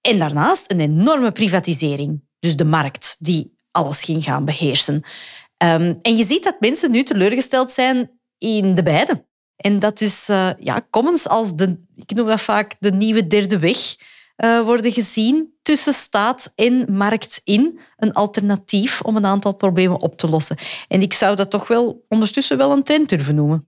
En 0.00 0.18
daarnaast 0.18 0.70
een 0.70 0.80
enorme 0.80 1.32
privatisering. 1.32 2.24
Dus 2.38 2.56
de 2.56 2.64
markt 2.64 3.16
die 3.18 3.58
alles 3.72 4.02
ging 4.02 4.24
gaan 4.24 4.44
beheersen. 4.44 4.94
Um, 4.94 5.98
en 6.02 6.16
je 6.16 6.24
ziet 6.24 6.44
dat 6.44 6.60
mensen 6.60 6.90
nu 6.90 7.02
teleurgesteld 7.02 7.72
zijn 7.72 8.10
in 8.38 8.74
de 8.74 8.82
beide. 8.82 9.26
En 9.56 9.78
dat 9.78 9.98
dus 9.98 10.28
uh, 10.28 10.50
ja, 10.58 10.86
commons 10.90 11.28
als 11.28 11.54
de, 11.54 11.84
ik 11.96 12.14
noem 12.14 12.26
dat 12.26 12.40
vaak 12.40 12.76
de 12.78 12.92
nieuwe 12.92 13.26
derde 13.26 13.58
weg, 13.58 13.96
uh, 14.36 14.60
worden 14.60 14.92
gezien 14.92 15.52
tussen 15.62 15.92
staat 15.92 16.52
en 16.54 16.92
markt 16.92 17.40
in. 17.44 17.80
Een 17.96 18.12
alternatief 18.12 19.00
om 19.00 19.16
een 19.16 19.26
aantal 19.26 19.52
problemen 19.52 20.00
op 20.00 20.16
te 20.16 20.28
lossen. 20.28 20.56
En 20.88 21.02
ik 21.02 21.12
zou 21.12 21.36
dat 21.36 21.50
toch 21.50 21.68
wel 21.68 22.04
ondertussen 22.08 22.56
wel 22.56 22.72
een 22.72 22.82
trend 22.82 23.08
durven 23.08 23.34
noemen. 23.34 23.66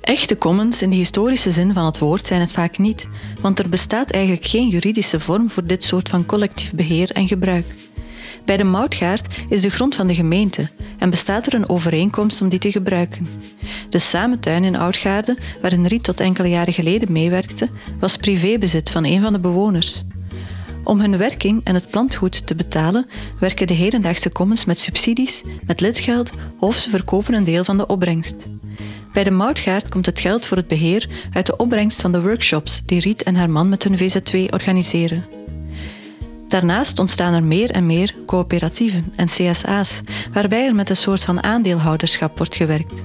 Echte 0.00 0.38
commons 0.38 0.82
in 0.82 0.90
de 0.90 0.96
historische 0.96 1.50
zin 1.50 1.72
van 1.72 1.84
het 1.84 1.98
woord 1.98 2.26
zijn 2.26 2.40
het 2.40 2.52
vaak 2.52 2.78
niet, 2.78 3.08
want 3.40 3.58
er 3.58 3.68
bestaat 3.68 4.10
eigenlijk 4.10 4.46
geen 4.46 4.68
juridische 4.68 5.20
vorm 5.20 5.50
voor 5.50 5.64
dit 5.64 5.84
soort 5.84 6.08
van 6.08 6.26
collectief 6.26 6.72
beheer 6.72 7.10
en 7.10 7.28
gebruik. 7.28 7.66
Bij 8.44 8.56
de 8.56 8.64
Moutgaard 8.64 9.42
is 9.48 9.60
de 9.60 9.70
grond 9.70 9.94
van 9.94 10.06
de 10.06 10.14
gemeente 10.14 10.70
en 10.98 11.10
bestaat 11.10 11.46
er 11.46 11.54
een 11.54 11.68
overeenkomst 11.68 12.40
om 12.40 12.48
die 12.48 12.58
te 12.58 12.70
gebruiken. 12.70 13.28
De 13.88 13.98
samentuin 13.98 14.64
in 14.64 14.76
Oudgaarde, 14.76 15.36
waarin 15.60 15.86
Riet 15.86 16.02
tot 16.02 16.20
enkele 16.20 16.48
jaren 16.48 16.72
geleden 16.72 17.12
meewerkte, 17.12 17.68
was 18.00 18.16
privébezit 18.16 18.90
van 18.90 19.04
een 19.04 19.20
van 19.20 19.32
de 19.32 19.40
bewoners. 19.40 20.04
Om 20.84 21.00
hun 21.00 21.16
werking 21.16 21.60
en 21.64 21.74
het 21.74 21.90
plantgoed 21.90 22.46
te 22.46 22.54
betalen, 22.54 23.06
werken 23.40 23.66
de 23.66 23.74
hedendaagse 23.74 24.32
commons 24.32 24.64
met 24.64 24.78
subsidies, 24.78 25.42
met 25.66 25.80
lidgeld 25.80 26.30
of 26.58 26.76
ze 26.76 26.90
verkopen 26.90 27.34
een 27.34 27.44
deel 27.44 27.64
van 27.64 27.76
de 27.76 27.86
opbrengst. 27.86 28.36
Bij 29.12 29.24
de 29.24 29.30
Moutgaard 29.30 29.88
komt 29.88 30.06
het 30.06 30.20
geld 30.20 30.46
voor 30.46 30.56
het 30.56 30.68
beheer 30.68 31.08
uit 31.30 31.46
de 31.46 31.56
opbrengst 31.56 32.00
van 32.00 32.12
de 32.12 32.22
workshops 32.22 32.82
die 32.86 33.00
Riet 33.00 33.22
en 33.22 33.36
haar 33.36 33.50
man 33.50 33.68
met 33.68 33.84
hun 33.84 33.98
VZ2 33.98 34.50
organiseren. 34.50 35.24
Daarnaast 36.54 36.98
ontstaan 36.98 37.34
er 37.34 37.42
meer 37.42 37.70
en 37.70 37.86
meer 37.86 38.14
coöperatieven 38.26 39.12
en 39.16 39.26
CSA's, 39.26 40.00
waarbij 40.32 40.66
er 40.66 40.74
met 40.74 40.90
een 40.90 40.96
soort 40.96 41.20
van 41.20 41.42
aandeelhouderschap 41.42 42.36
wordt 42.36 42.54
gewerkt. 42.54 43.02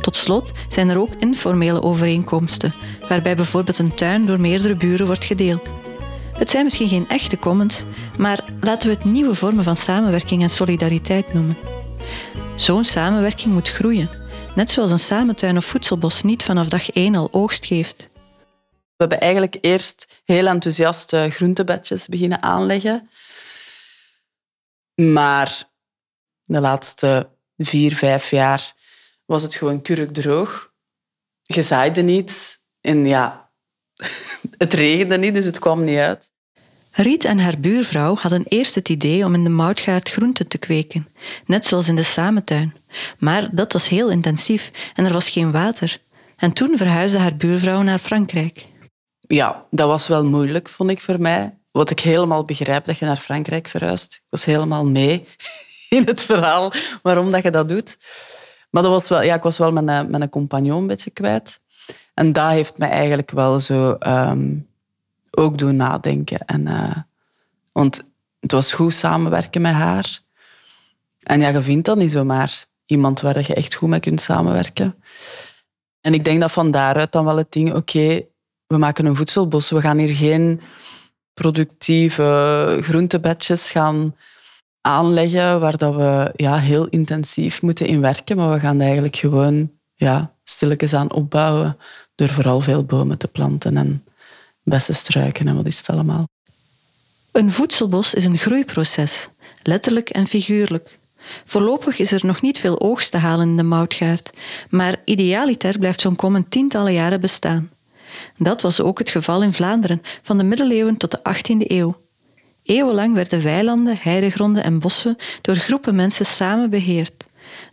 Tot 0.00 0.16
slot 0.16 0.52
zijn 0.68 0.88
er 0.88 0.98
ook 0.98 1.14
informele 1.18 1.82
overeenkomsten, 1.82 2.74
waarbij 3.08 3.36
bijvoorbeeld 3.36 3.78
een 3.78 3.94
tuin 3.94 4.26
door 4.26 4.40
meerdere 4.40 4.76
buren 4.76 5.06
wordt 5.06 5.24
gedeeld. 5.24 5.74
Het 6.32 6.50
zijn 6.50 6.64
misschien 6.64 6.88
geen 6.88 7.08
echte 7.08 7.38
commons, 7.38 7.84
maar 8.18 8.44
laten 8.60 8.88
we 8.88 8.94
het 8.94 9.04
nieuwe 9.04 9.34
vormen 9.34 9.64
van 9.64 9.76
samenwerking 9.76 10.42
en 10.42 10.50
solidariteit 10.50 11.32
noemen. 11.32 11.56
Zo'n 12.54 12.84
samenwerking 12.84 13.52
moet 13.52 13.70
groeien, 13.70 14.10
net 14.54 14.70
zoals 14.70 14.90
een 14.90 15.00
samentuin 15.00 15.56
of 15.56 15.64
voedselbos 15.64 16.22
niet 16.22 16.42
vanaf 16.42 16.68
dag 16.68 16.90
1 16.90 17.14
al 17.14 17.28
oogst 17.32 17.66
geeft. 17.66 18.12
We 18.96 19.04
hebben 19.04 19.20
eigenlijk 19.20 19.56
eerst 19.60 20.20
heel 20.24 20.46
enthousiast 20.46 21.16
groentebedjes 21.16 22.06
beginnen 22.08 22.42
aanleggen. 22.42 23.10
Maar 24.94 25.70
de 26.44 26.60
laatste 26.60 27.30
vier, 27.56 27.94
vijf 27.94 28.30
jaar 28.30 28.74
was 29.24 29.42
het 29.42 29.54
gewoon 29.54 29.82
kurkdroog. 29.82 30.72
Je 31.42 31.62
zaaide 31.62 32.02
niet 32.02 32.60
en 32.80 33.06
ja, 33.06 33.50
het 34.58 34.72
regende 34.72 35.16
niet, 35.16 35.34
dus 35.34 35.44
het 35.44 35.58
kwam 35.58 35.84
niet 35.84 35.98
uit. 35.98 36.32
Riet 36.90 37.24
en 37.24 37.38
haar 37.38 37.60
buurvrouw 37.60 38.16
hadden 38.16 38.44
eerst 38.44 38.74
het 38.74 38.88
idee 38.88 39.24
om 39.24 39.34
in 39.34 39.44
de 39.44 39.50
moutgaard 39.50 40.10
groenten 40.10 40.46
te 40.48 40.58
kweken, 40.58 41.08
net 41.46 41.66
zoals 41.66 41.88
in 41.88 41.96
de 41.96 42.02
samentuin. 42.02 42.74
Maar 43.18 43.48
dat 43.52 43.72
was 43.72 43.88
heel 43.88 44.10
intensief 44.10 44.70
en 44.94 45.04
er 45.04 45.12
was 45.12 45.30
geen 45.30 45.52
water. 45.52 46.00
En 46.36 46.52
toen 46.52 46.76
verhuisde 46.76 47.18
haar 47.18 47.36
buurvrouw 47.36 47.82
naar 47.82 47.98
Frankrijk. 47.98 48.66
Ja, 49.26 49.66
dat 49.70 49.88
was 49.88 50.08
wel 50.08 50.24
moeilijk, 50.24 50.68
vond 50.68 50.90
ik 50.90 51.00
voor 51.00 51.20
mij. 51.20 51.58
Wat 51.70 51.90
ik 51.90 52.00
helemaal 52.00 52.44
begrijp, 52.44 52.84
dat 52.84 52.98
je 52.98 53.04
naar 53.04 53.16
Frankrijk 53.16 53.68
verhuist. 53.68 54.14
Ik 54.14 54.26
was 54.28 54.44
helemaal 54.44 54.86
mee 54.86 55.26
in 55.88 56.04
het 56.06 56.22
verhaal 56.22 56.72
waarom 57.02 57.30
dat 57.30 57.42
je 57.42 57.50
dat 57.50 57.68
doet. 57.68 57.98
Maar 58.70 58.82
dat 58.82 58.92
was 58.92 59.08
wel, 59.08 59.22
ja, 59.22 59.34
ik 59.34 59.42
was 59.42 59.58
wel 59.58 59.70
mijn, 59.70 59.88
eh, 59.88 60.10
mijn 60.10 60.28
compagnon 60.28 60.80
een 60.80 60.86
beetje 60.86 61.10
kwijt. 61.10 61.60
En 62.14 62.32
dat 62.32 62.50
heeft 62.50 62.78
mij 62.78 62.88
eigenlijk 62.88 63.30
wel 63.30 63.60
zo 63.60 63.92
ehm, 63.92 64.56
ook 65.30 65.58
doen 65.58 65.76
nadenken. 65.76 66.38
En, 66.44 66.60
uh, 66.60 66.96
want 67.72 68.04
het 68.40 68.52
was 68.52 68.72
goed 68.72 68.94
samenwerken 68.94 69.62
met 69.62 69.72
haar. 69.72 70.20
En 71.22 71.40
ja, 71.40 71.48
je 71.48 71.62
vindt 71.62 71.86
dat 71.86 71.96
niet 71.96 72.10
zomaar. 72.10 72.66
Iemand 72.86 73.20
waar 73.20 73.38
je 73.38 73.54
echt 73.54 73.74
goed 73.74 73.88
mee 73.88 74.00
kunt 74.00 74.20
samenwerken. 74.20 75.02
En 76.00 76.14
ik 76.14 76.24
denk 76.24 76.40
dat 76.40 76.52
van 76.52 76.70
daaruit 76.70 77.12
dan 77.12 77.24
wel 77.24 77.36
het 77.36 77.52
ding, 77.52 77.74
oké, 77.74 78.20
we 78.66 78.76
maken 78.76 79.06
een 79.06 79.16
voedselbos. 79.16 79.70
We 79.70 79.80
gaan 79.80 79.98
hier 79.98 80.14
geen 80.14 80.60
productieve 81.34 82.78
groentebedjes 82.80 83.70
gaan 83.70 84.16
aanleggen 84.80 85.60
waar 85.60 85.76
dat 85.76 85.94
we 85.94 86.32
ja, 86.36 86.58
heel 86.58 86.86
intensief 86.86 87.62
moeten 87.62 87.86
in 87.86 88.00
werken. 88.00 88.36
Maar 88.36 88.52
we 88.52 88.60
gaan 88.60 88.80
eigenlijk 88.80 89.16
gewoon 89.16 89.70
ja, 89.94 90.34
stilletjes 90.44 90.94
aan 90.94 91.12
opbouwen 91.12 91.78
door 92.14 92.28
vooral 92.28 92.60
veel 92.60 92.84
bomen 92.84 93.18
te 93.18 93.28
planten 93.28 93.76
en 93.76 94.04
bessenstruiken 94.62 95.48
en 95.48 95.56
wat 95.56 95.66
is 95.66 95.78
het 95.78 95.88
allemaal. 95.88 96.28
Een 97.32 97.52
voedselbos 97.52 98.14
is 98.14 98.24
een 98.24 98.38
groeiproces, 98.38 99.28
letterlijk 99.62 100.08
en 100.08 100.26
figuurlijk. 100.26 100.98
Voorlopig 101.44 101.98
is 101.98 102.12
er 102.12 102.26
nog 102.26 102.40
niet 102.40 102.58
veel 102.58 102.80
oogst 102.80 103.10
te 103.10 103.18
halen 103.18 103.48
in 103.48 103.56
de 103.56 103.62
moutgaard, 103.62 104.30
maar 104.70 104.96
idealiter 105.04 105.78
blijft 105.78 106.00
zo'n 106.00 106.16
kom 106.16 106.48
tientallen 106.48 106.92
jaren 106.92 107.20
bestaan. 107.20 107.70
Dat 108.36 108.62
was 108.62 108.80
ook 108.80 108.98
het 108.98 109.10
geval 109.10 109.42
in 109.42 109.52
Vlaanderen 109.52 110.02
van 110.22 110.38
de 110.38 110.44
middeleeuwen 110.44 110.96
tot 110.96 111.10
de 111.10 111.18
18e 111.18 111.70
eeuw. 111.70 112.02
Eeuwenlang 112.62 113.14
werden 113.14 113.42
weilanden, 113.42 113.96
heidegronden 113.98 114.64
en 114.64 114.78
bossen 114.78 115.16
door 115.40 115.56
groepen 115.56 115.94
mensen 115.94 116.26
samen 116.26 116.70
beheerd. 116.70 117.24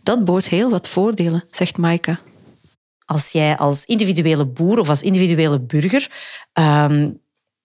Dat 0.02 0.24
bood 0.24 0.44
heel 0.44 0.70
wat 0.70 0.88
voordelen, 0.88 1.44
zegt 1.50 1.76
Maika. 1.76 2.20
Als 3.04 3.32
jij 3.32 3.56
als 3.56 3.84
individuele 3.84 4.46
boer 4.46 4.78
of 4.78 4.88
als 4.88 5.02
individuele 5.02 5.60
burger 5.60 6.10
ehm, 6.52 7.10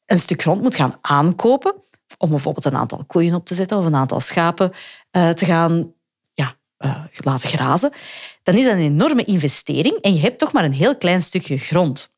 een 0.05 0.19
stuk 0.19 0.41
grond 0.41 0.61
moet 0.61 0.75
gaan 0.75 0.97
aankopen, 1.01 1.73
om 2.17 2.29
bijvoorbeeld 2.29 2.65
een 2.65 2.75
aantal 2.75 3.05
koeien 3.07 3.35
op 3.35 3.45
te 3.45 3.55
zetten 3.55 3.77
of 3.77 3.85
een 3.85 3.95
aantal 3.95 4.19
schapen 4.19 4.71
uh, 5.11 5.29
te 5.29 5.45
gaan 5.45 5.93
ja, 6.33 6.55
uh, 6.79 7.03
laten 7.13 7.49
grazen, 7.49 7.91
dan 8.43 8.55
is 8.55 8.63
dat 8.63 8.73
een 8.73 8.79
enorme 8.79 9.23
investering 9.23 9.97
en 9.97 10.13
je 10.13 10.19
hebt 10.19 10.39
toch 10.39 10.51
maar 10.51 10.63
een 10.63 10.73
heel 10.73 10.97
klein 10.97 11.21
stukje 11.21 11.57
grond. 11.57 12.15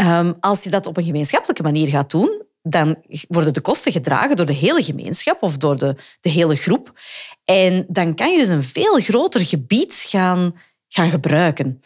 Um, 0.00 0.34
als 0.40 0.64
je 0.64 0.70
dat 0.70 0.86
op 0.86 0.96
een 0.96 1.04
gemeenschappelijke 1.04 1.62
manier 1.62 1.88
gaat 1.88 2.10
doen, 2.10 2.42
dan 2.62 2.96
worden 3.28 3.52
de 3.52 3.60
kosten 3.60 3.92
gedragen 3.92 4.36
door 4.36 4.46
de 4.46 4.52
hele 4.52 4.82
gemeenschap 4.82 5.42
of 5.42 5.56
door 5.56 5.78
de, 5.78 5.96
de 6.20 6.28
hele 6.28 6.56
groep. 6.56 7.00
En 7.44 7.84
dan 7.88 8.14
kan 8.14 8.32
je 8.32 8.38
dus 8.38 8.48
een 8.48 8.62
veel 8.62 9.00
groter 9.00 9.46
gebied 9.46 10.04
gaan, 10.08 10.58
gaan 10.88 11.10
gebruiken. 11.10 11.80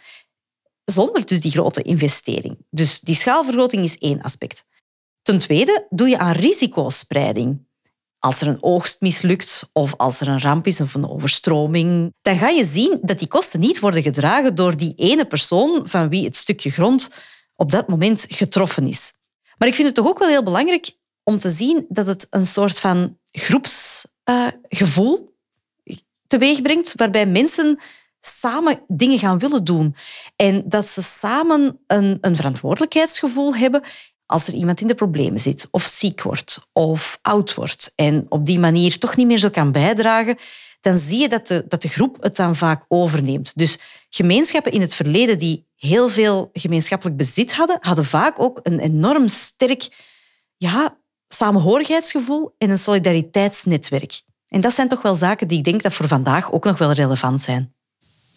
Zonder 0.85 1.27
dus 1.27 1.41
die 1.41 1.51
grote 1.51 1.83
investering. 1.83 2.57
Dus 2.71 3.01
die 3.01 3.15
schaalvergroting 3.15 3.85
is 3.85 3.99
één 3.99 4.23
aspect. 4.23 4.65
Ten 5.23 5.39
tweede 5.39 5.87
doe 5.91 6.09
je 6.09 6.19
aan 6.19 6.33
risicospreiding. 6.33 7.67
Als 8.19 8.41
er 8.41 8.47
een 8.47 8.63
oogst 8.63 9.01
mislukt 9.01 9.71
of 9.73 9.95
als 9.97 10.21
er 10.21 10.29
een 10.29 10.41
ramp 10.41 10.67
is 10.67 10.81
of 10.81 10.95
een 10.95 11.09
overstroming, 11.09 12.15
dan 12.23 12.39
ga 12.39 12.49
je 12.49 12.65
zien 12.65 12.99
dat 13.03 13.19
die 13.19 13.29
kosten 13.29 13.61
niet 13.61 13.81
worden 13.81 14.03
gedragen 14.03 14.55
door 14.55 14.77
die 14.77 14.93
ene 14.97 15.25
persoon 15.25 15.81
van 15.85 16.09
wie 16.09 16.25
het 16.25 16.37
stukje 16.37 16.71
grond 16.71 17.11
op 17.63 17.71
dat 17.71 17.89
moment 17.89 18.27
getroffen 18.29 18.87
is. 18.87 19.13
Maar 19.59 19.69
ik 19.69 19.75
vind 19.75 19.87
het 19.87 19.97
toch 19.97 20.07
ook 20.07 20.19
wel 20.19 20.29
heel 20.29 20.43
belangrijk 20.43 20.91
om 21.23 21.39
te 21.39 21.51
zien 21.51 21.87
dat 21.89 22.07
het 22.07 22.27
een 22.31 22.47
soort 22.47 22.79
van 22.79 23.19
groepsgevoel 23.31 25.35
uh, 25.85 25.97
teweeg 26.27 26.63
brengt, 26.63 26.93
waarbij 26.97 27.27
mensen 27.27 27.79
samen 28.21 28.83
dingen 28.89 29.19
gaan 29.19 29.39
willen 29.39 29.65
doen. 29.65 29.97
En 30.37 30.63
dat 30.67 30.89
ze 30.89 31.03
samen 31.03 31.81
een, 31.87 32.19
een 32.21 32.37
verantwoordelijkheidsgevoel 32.37 33.57
hebben 33.57 33.83
als 34.27 34.49
er 34.49 34.55
iemand 34.55 34.81
in 34.81 34.87
de 34.87 34.95
problemen 34.95 35.41
zit, 35.41 35.69
of 35.71 35.83
ziek 35.83 36.23
wordt, 36.23 36.69
of 36.73 37.19
oud 37.23 37.55
wordt, 37.55 37.93
en 37.95 38.27
op 38.29 38.47
die 38.47 38.59
manier 38.59 38.99
toch 38.99 39.17
niet 39.17 39.27
meer 39.27 39.39
zo 39.39 39.51
kan 39.51 39.73
bijdragen, 39.73 40.37
dan 40.83 40.99
zie 40.99 41.19
je 41.19 41.29
dat 41.29 41.47
de, 41.47 41.65
dat 41.69 41.83
de 41.83 41.89
groep 41.89 42.17
het 42.21 42.37
dan 42.37 42.57
vaak 42.57 42.85
overneemt. 42.89 43.53
Dus 43.55 43.79
gemeenschappen 44.11 44.73
in 44.73 44.81
het 44.81 44.95
verleden 44.95 45.39
die 45.39 45.67
heel 45.77 46.09
veel 46.09 46.51
gemeenschappelijk 46.53 47.17
bezit 47.17 47.55
hadden, 47.55 47.77
hadden 47.81 48.05
vaak 48.05 48.41
ook 48.41 48.61
een 48.63 48.79
enorm 48.79 49.29
sterk 49.29 49.89
ja, 50.57 50.97
samenhorigheidsgevoel 51.29 52.55
en 52.59 52.71
een 52.71 52.79
solidariteitsnetwerk. 52.79 54.23
En 54.49 54.61
dat 54.61 54.75
zijn 54.75 54.89
toch 54.89 55.03
wel 55.03 55.15
zaken 55.15 55.49
die 55.49 55.59
ik 55.59 55.65
denk 55.65 55.83
dat 55.83 55.93
voor 55.93 56.09
vandaag 56.09 56.53
ook 56.53 56.65
nog 56.65 56.79
wel 56.79 56.93
relevant 56.93 57.43
zijn. 57.43 57.75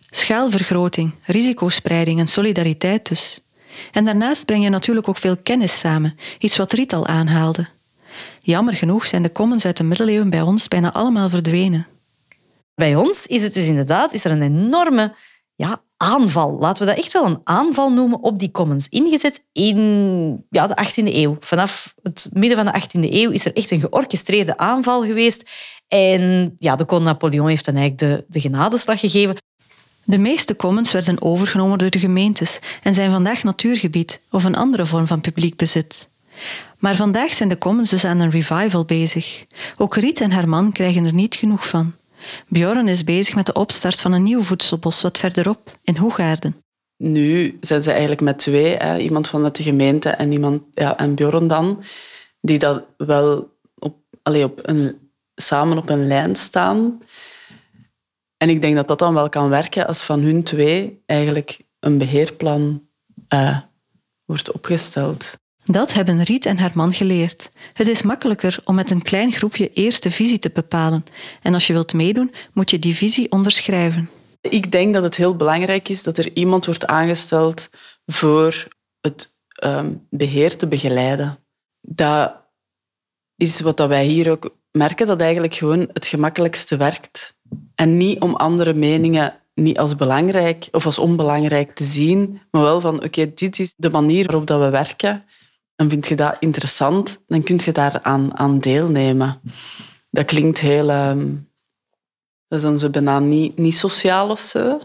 Schaalvergroting, 0.10 1.14
risicospreiding 1.24 2.20
en 2.20 2.28
solidariteit 2.28 3.10
dus. 3.10 3.40
En 3.92 4.06
daarnaast 4.06 4.46
breng 4.46 4.64
je 4.64 4.70
natuurlijk 4.70 5.08
ook 5.08 5.18
veel 5.18 5.38
kennis 5.38 5.80
samen, 5.80 6.18
iets 6.40 6.58
wat 6.58 6.72
Riet 6.72 6.94
al 6.94 7.08
aanhaalde. 7.08 7.68
Jammer 8.42 8.74
genoeg 8.74 9.08
zijn 9.08 9.24
de 9.24 9.32
commons 9.32 9.66
uit 9.66 9.78
de 9.78 9.84
middeleeuwen 9.84 10.30
bij 10.30 10.42
ons 10.42 10.68
bijna 10.68 10.94
allemaal 10.94 11.30
verdwenen. 11.30 11.88
Bij 12.76 12.96
ons 12.96 13.28
is 13.28 13.44
het 13.44 13.54
dus 13.54 13.68
inderdaad 13.68 14.14
is 14.14 14.26
er 14.26 14.32
een 14.32 14.42
enorme 14.42 15.16
ja, 15.56 15.82
aanval, 15.98 16.58
laten 16.60 16.86
we 16.86 16.90
dat 16.90 17.04
echt 17.04 17.12
wel 17.12 17.26
een 17.26 17.42
aanval 17.44 17.92
noemen, 17.92 18.24
op 18.24 18.40
die 18.40 18.52
commons 18.52 18.90
ingezet 18.90 19.44
in 19.52 19.78
ja, 20.50 20.68
de 20.68 20.78
18e 20.86 21.14
eeuw. 21.14 21.38
Vanaf 21.40 21.94
het 22.04 22.30
midden 22.34 22.58
van 22.58 22.74
de 22.74 22.82
18e 22.82 23.12
eeuw 23.14 23.32
is 23.32 23.46
er 23.46 23.54
echt 23.54 23.72
een 23.72 23.80
georchestreerde 23.80 24.58
aanval 24.58 25.04
geweest. 25.04 25.50
En 25.88 26.56
ja, 26.60 26.76
de 26.76 26.86
koning 26.86 27.08
Napoleon 27.08 27.48
heeft 27.48 27.66
dan 27.66 27.76
eigenlijk 27.76 28.12
de, 28.12 28.26
de 28.28 28.40
genadeslag 28.40 29.00
gegeven. 29.00 29.38
De 30.04 30.18
meeste 30.18 30.56
commons 30.56 30.92
werden 30.92 31.22
overgenomen 31.22 31.78
door 31.78 31.90
de 31.90 32.00
gemeentes 32.00 32.60
en 32.84 32.94
zijn 32.94 33.12
vandaag 33.12 33.44
natuurgebied 33.44 34.22
of 34.30 34.44
een 34.44 34.56
andere 34.56 34.86
vorm 34.86 35.08
van 35.08 35.22
publiek 35.22 35.56
bezit. 35.56 36.10
Maar 36.80 36.96
vandaag 36.96 37.34
zijn 37.34 37.50
de 37.50 37.58
commons 37.58 37.90
dus 37.90 38.06
aan 38.06 38.20
een 38.20 38.32
revival 38.32 38.86
bezig. 38.86 39.46
Ook 39.78 39.96
Riet 39.96 40.22
en 40.22 40.32
haar 40.32 40.50
man 40.50 40.72
krijgen 40.72 41.06
er 41.06 41.14
niet 41.14 41.36
genoeg 41.36 41.68
van. 41.68 41.94
Bjorn 42.48 42.88
is 42.88 43.04
bezig 43.04 43.36
met 43.36 43.46
de 43.46 43.54
opstart 43.54 44.02
van 44.02 44.12
een 44.12 44.24
nieuw 44.24 44.42
voedselbos 44.42 45.02
wat 45.02 45.18
verderop, 45.18 45.78
in 45.84 45.98
Hoegaarden. 45.98 46.64
Nu 46.98 47.58
zijn 47.62 47.84
ze 47.84 47.92
eigenlijk 47.92 48.22
met 48.22 48.38
twee, 48.38 48.76
hè, 48.76 48.98
iemand 48.98 49.28
vanuit 49.28 49.56
de 49.56 49.64
gemeente 49.64 50.10
en, 50.10 50.32
iemand, 50.32 50.64
ja, 50.74 50.98
en 50.98 51.16
Bjorn 51.16 51.48
dan, 51.48 51.84
die 52.42 52.60
dat 52.60 52.84
wel 52.98 53.54
op, 53.80 53.98
allez, 54.22 54.44
op 54.44 54.60
een 54.64 55.10
samen 55.36 55.78
op 55.78 55.90
een 55.90 56.08
lijn 56.08 56.36
staan. 56.36 57.02
En 58.38 58.50
ik 58.50 58.62
denk 58.62 58.76
dat 58.76 58.88
dat 58.88 59.00
dan 59.00 59.14
wel 59.14 59.30
kan 59.30 59.50
werken 59.50 59.88
als 59.88 60.04
van 60.04 60.22
hun 60.22 60.44
twee 60.44 61.04
eigenlijk 61.06 61.60
een 61.80 61.98
beheerplan 61.98 62.88
uh, 63.34 63.60
wordt 64.26 64.52
opgesteld. 64.52 65.38
Dat 65.66 65.94
hebben 65.94 66.24
Riet 66.24 66.46
en 66.46 66.58
haar 66.58 66.72
man 66.74 66.94
geleerd. 66.94 67.50
Het 67.74 67.88
is 67.88 68.02
makkelijker 68.02 68.60
om 68.64 68.76
met 68.76 68.90
een 68.90 69.02
klein 69.02 69.32
groepje 69.32 69.70
eerst 69.70 70.04
de 70.04 70.12
visie 70.12 70.40
te 70.40 70.50
bepalen. 70.54 71.06
En 71.42 71.54
als 71.54 71.68
je 71.68 71.74
wilt 71.74 71.94
meedoen, 71.94 72.34
moet 72.54 72.70
je 72.70 72.80
die 72.80 72.96
visie 72.96 73.32
onderschrijven. 73.32 74.10
Ik 74.42 74.72
denk 74.72 74.94
dat 74.94 75.04
het 75.04 75.16
heel 75.16 75.36
belangrijk 75.36 75.90
is 75.90 76.04
dat 76.04 76.18
er 76.18 76.36
iemand 76.36 76.66
wordt 76.66 76.86
aangesteld 76.86 77.70
voor 78.06 78.68
het 79.02 79.40
um, 79.64 80.08
beheer 80.10 80.56
te 80.56 80.68
begeleiden. 80.68 81.38
Dat 81.82 82.36
is 83.36 83.60
wat 83.60 83.80
wij 83.88 84.06
hier 84.06 84.32
ook 84.32 84.56
merken, 84.72 85.08
dat 85.08 85.22
eigenlijk 85.22 85.54
gewoon 85.54 85.90
het 85.94 86.06
gemakkelijkste 86.06 86.78
werkt. 86.78 87.36
En 87.76 87.98
niet 87.98 88.22
om 88.22 88.36
andere 88.36 88.74
meningen 88.74 89.40
niet 89.54 89.80
als 89.80 89.96
belangrijk 89.96 90.68
of 90.72 90.86
als 90.86 91.00
onbelangrijk 91.00 91.76
te 91.76 91.84
zien, 91.84 92.42
maar 92.52 92.62
wel 92.62 92.82
van 92.82 93.04
oké, 93.04 93.34
dit 93.34 93.60
is 93.60 93.74
de 93.78 93.90
manier 93.90 94.26
waarop 94.26 94.48
dat 94.48 94.60
we 94.60 94.70
werken. 94.70 95.24
En 95.76 95.90
vind 95.90 96.08
je 96.08 96.16
dat 96.16 96.36
interessant, 96.40 97.22
dan 97.26 97.44
kun 97.44 97.60
je 97.64 97.72
daar 97.72 98.02
aan, 98.02 98.38
aan 98.38 98.60
deelnemen. 98.60 99.42
Dat 100.10 100.26
klinkt 100.26 100.60
heel... 100.60 100.90
Um, 100.90 101.50
dat 102.48 102.58
is 102.60 102.66
dan 102.66 102.80
zo 102.80 102.90
bijna 102.90 103.20
niet, 103.20 103.58
niet 103.58 103.78
sociaal 103.78 104.30
of 104.30 104.40
zo. 104.40 104.82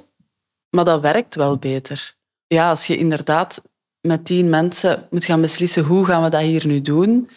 Maar 0.70 0.85
dat 0.85 1.00
werkt 1.00 1.35
wel 1.35 1.57
beter. 1.57 2.16
Ja, 2.46 2.68
als 2.68 2.87
je 2.87 2.96
inderdaad 2.96 3.62
met 4.00 4.24
tien 4.24 4.48
mensen 4.48 5.07
moet 5.11 5.24
gaan 5.24 5.40
beslissen 5.40 5.85
hoe 5.85 6.05
gaan 6.05 6.22
we 6.22 6.29
dat 6.29 6.40
hier 6.40 6.66
nu 6.66 6.81
doen, 6.81 7.31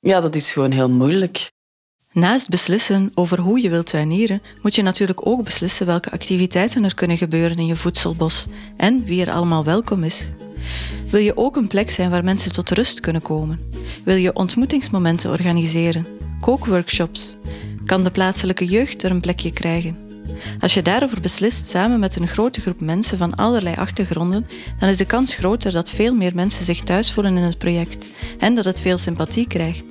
ja, 0.00 0.20
dat 0.20 0.34
is 0.34 0.52
gewoon 0.52 0.70
heel 0.70 0.90
moeilijk. 0.90 1.50
Naast 2.12 2.48
beslissen 2.48 3.10
over 3.14 3.38
hoe 3.38 3.62
je 3.62 3.70
wilt 3.70 3.86
tuinieren, 3.86 4.42
moet 4.62 4.74
je 4.74 4.82
natuurlijk 4.82 5.26
ook 5.26 5.44
beslissen 5.44 5.86
welke 5.86 6.10
activiteiten 6.10 6.84
er 6.84 6.94
kunnen 6.94 7.16
gebeuren 7.16 7.56
in 7.56 7.66
je 7.66 7.76
voedselbos 7.76 8.46
en 8.76 9.04
wie 9.04 9.24
er 9.24 9.32
allemaal 9.32 9.64
welkom 9.64 10.04
is. 10.04 10.30
Wil 11.10 11.20
je 11.20 11.36
ook 11.36 11.56
een 11.56 11.66
plek 11.66 11.90
zijn 11.90 12.10
waar 12.10 12.24
mensen 12.24 12.52
tot 12.52 12.70
rust 12.70 13.00
kunnen 13.00 13.22
komen? 13.22 13.60
Wil 14.04 14.16
je 14.16 14.34
ontmoetingsmomenten 14.34 15.30
organiseren? 15.30 16.06
Kookworkshops? 16.40 17.36
Kan 17.84 18.04
de 18.04 18.10
plaatselijke 18.10 18.66
jeugd 18.66 19.02
er 19.02 19.10
een 19.10 19.20
plekje 19.20 19.52
krijgen? 19.52 19.96
Als 20.60 20.74
je 20.74 20.82
daarover 20.82 21.20
beslist 21.20 21.68
samen 21.68 22.00
met 22.00 22.16
een 22.16 22.28
grote 22.28 22.60
groep 22.60 22.80
mensen 22.80 23.18
van 23.18 23.34
allerlei 23.34 23.76
achtergronden, 23.76 24.46
dan 24.78 24.88
is 24.88 24.96
de 24.96 25.04
kans 25.04 25.34
groter 25.34 25.72
dat 25.72 25.90
veel 25.90 26.14
meer 26.14 26.34
mensen 26.34 26.64
zich 26.64 26.80
thuis 26.80 27.12
voelen 27.12 27.36
in 27.36 27.42
het 27.42 27.58
project 27.58 28.08
en 28.38 28.54
dat 28.54 28.64
het 28.64 28.80
veel 28.80 28.98
sympathie 28.98 29.46
krijgt. 29.46 29.84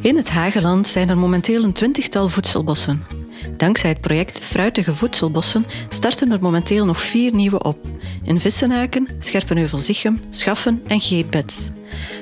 In 0.00 0.16
het 0.16 0.30
Hageland 0.30 0.88
zijn 0.88 1.08
er 1.08 1.18
momenteel 1.18 1.64
een 1.64 1.72
twintigtal 1.72 2.28
voedselbossen. 2.28 3.19
Dankzij 3.56 3.90
het 3.90 4.00
project 4.00 4.40
Fruitige 4.40 4.94
Voedselbossen 4.94 5.66
starten 5.88 6.32
er 6.32 6.40
momenteel 6.40 6.84
nog 6.84 7.00
vier 7.00 7.34
nieuwe 7.34 7.62
op. 7.62 7.78
In 8.24 8.40
Vissenaken, 8.40 9.08
Scherpenheuvel-Zichem, 9.18 10.20
Schaffen 10.30 10.82
en 10.86 11.00
Geetbeds. 11.00 11.68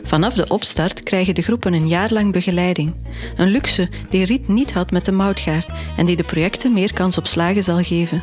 Vanaf 0.05 0.35
de 0.35 0.49
opstart 0.49 1.03
krijgen 1.03 1.35
de 1.35 1.43
groepen 1.43 1.73
een 1.73 1.89
jaar 1.89 2.13
lang 2.13 2.33
begeleiding. 2.33 2.95
Een 3.37 3.49
luxe 3.49 3.89
die 4.11 4.25
Riet 4.25 4.49
niet 4.49 4.73
had 4.73 4.91
met 4.91 5.05
de 5.05 5.13
moutgaard 5.13 5.69
en 5.97 6.07
die 6.07 6.17
de 6.17 6.25
projecten 6.25 6.73
meer 6.73 6.93
kans 6.93 7.19
op 7.19 7.27
slagen 7.27 7.63
zal 7.63 7.83
geven. 7.83 8.23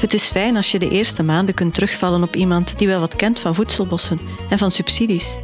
Het 0.00 0.14
is 0.14 0.28
fijn 0.28 0.56
als 0.56 0.70
je 0.70 0.78
de 0.78 0.88
eerste 0.88 1.22
maanden 1.22 1.54
kunt 1.54 1.74
terugvallen 1.74 2.22
op 2.22 2.36
iemand 2.36 2.78
die 2.78 2.86
wel 2.86 3.00
wat 3.00 3.16
kent 3.16 3.38
van 3.38 3.54
voedselbossen 3.54 4.18
en 4.48 4.58
van 4.58 4.70
subsidies. 4.70 5.38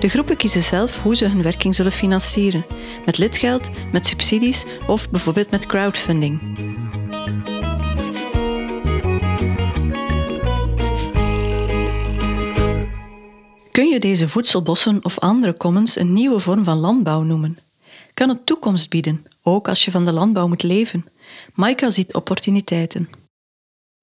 De 0.00 0.08
groepen 0.08 0.36
kiezen 0.36 0.62
zelf 0.62 0.98
hoe 0.98 1.16
ze 1.16 1.26
hun 1.26 1.42
werking 1.42 1.74
zullen 1.74 1.92
financieren: 1.92 2.66
met 3.04 3.18
lidgeld, 3.18 3.68
met 3.92 4.06
subsidies 4.06 4.64
of 4.86 5.10
bijvoorbeeld 5.10 5.50
met 5.50 5.66
crowdfunding. 5.66 6.40
Kun 13.70 13.88
je 13.88 13.98
deze 13.98 14.28
voedselbossen 14.28 15.04
of 15.04 15.18
andere 15.18 15.56
commons 15.56 15.98
een 15.98 16.12
nieuwe 16.12 16.40
vorm 16.40 16.64
van 16.64 16.78
landbouw 16.78 17.22
noemen? 17.22 17.58
Kan 18.14 18.28
het 18.28 18.46
toekomst 18.46 18.90
bieden, 18.90 19.24
ook 19.42 19.68
als 19.68 19.84
je 19.84 19.90
van 19.90 20.04
de 20.04 20.12
landbouw 20.12 20.48
moet 20.48 20.62
leven? 20.62 21.06
Maika 21.54 21.90
ziet 21.90 22.14
opportuniteiten. 22.14 23.08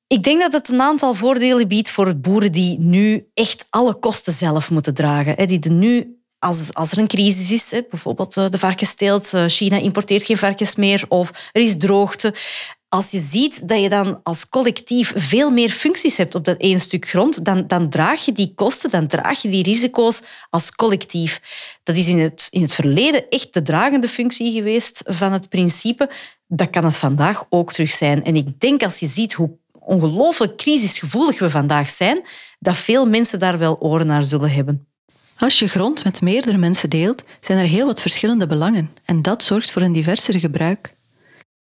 Ik 0.07 0.23
denk 0.23 0.41
dat 0.41 0.53
het 0.53 0.69
een 0.69 0.81
aantal 0.81 1.13
voordelen 1.13 1.67
biedt 1.67 1.91
voor 1.91 2.15
boeren 2.15 2.51
die 2.51 2.79
nu 2.79 3.29
echt 3.33 3.65
alle 3.69 3.93
kosten 3.93 4.33
zelf 4.33 4.69
moeten 4.69 4.93
dragen. 4.93 5.47
Die 5.47 5.71
nu, 5.71 6.19
als, 6.39 6.73
als 6.73 6.91
er 6.91 6.97
een 6.97 7.07
crisis 7.07 7.51
is, 7.51 7.81
bijvoorbeeld 7.89 8.37
eh, 8.37 8.49
de 8.49 8.59
varkensteelt, 8.59 9.33
eh, 9.33 9.43
China 9.47 9.77
importeert 9.77 10.23
geen 10.23 10.37
varkens 10.37 10.75
meer 10.75 11.05
of 11.07 11.49
er 11.51 11.61
is 11.61 11.77
droogte. 11.77 12.33
Als 12.89 13.11
je 13.11 13.19
ziet 13.19 13.67
dat 13.67 13.81
je 13.81 13.89
dan 13.89 14.19
als 14.23 14.49
collectief 14.49 15.13
veel 15.15 15.49
meer 15.51 15.69
functies 15.69 16.17
hebt 16.17 16.35
op 16.35 16.45
dat 16.45 16.57
één 16.57 16.79
stuk 16.79 17.07
grond, 17.07 17.45
dan, 17.45 17.67
dan 17.67 17.89
draag 17.89 18.25
je 18.25 18.31
die 18.31 18.53
kosten, 18.55 18.89
dan 18.89 19.07
draag 19.07 19.41
je 19.41 19.49
die 19.49 19.63
risico's 19.63 20.21
als 20.49 20.71
collectief. 20.71 21.41
Dat 21.83 21.95
is 21.95 22.07
in 22.07 22.19
het, 22.19 22.47
in 22.49 22.61
het 22.61 22.73
verleden 22.73 23.29
echt 23.29 23.53
de 23.53 23.61
dragende 23.61 24.07
functie 24.07 24.51
geweest 24.51 25.01
van 25.05 25.31
het 25.31 25.49
principe. 25.49 26.09
Dat 26.47 26.69
kan 26.69 26.85
het 26.85 26.97
vandaag 26.97 27.45
ook 27.49 27.73
terug 27.73 27.89
zijn. 27.89 28.23
En 28.23 28.35
ik 28.35 28.59
denk 28.59 28.83
als 28.83 28.99
je 28.99 29.07
ziet 29.07 29.33
hoe 29.33 29.57
ongelooflijk 29.85 30.57
crisisgevoelig 30.57 31.39
we 31.39 31.49
vandaag 31.49 31.89
zijn, 31.89 32.21
dat 32.59 32.77
veel 32.77 33.05
mensen 33.05 33.39
daar 33.39 33.57
wel 33.57 33.79
oren 33.79 34.07
naar 34.07 34.25
zullen 34.25 34.51
hebben. 34.51 34.87
Als 35.37 35.59
je 35.59 35.67
grond 35.67 36.03
met 36.03 36.21
meerdere 36.21 36.57
mensen 36.57 36.89
deelt, 36.89 37.23
zijn 37.39 37.57
er 37.57 37.65
heel 37.65 37.85
wat 37.85 38.01
verschillende 38.01 38.47
belangen 38.47 38.91
en 39.05 39.21
dat 39.21 39.43
zorgt 39.43 39.71
voor 39.71 39.81
een 39.81 39.93
diverser 39.93 40.39
gebruik 40.39 40.95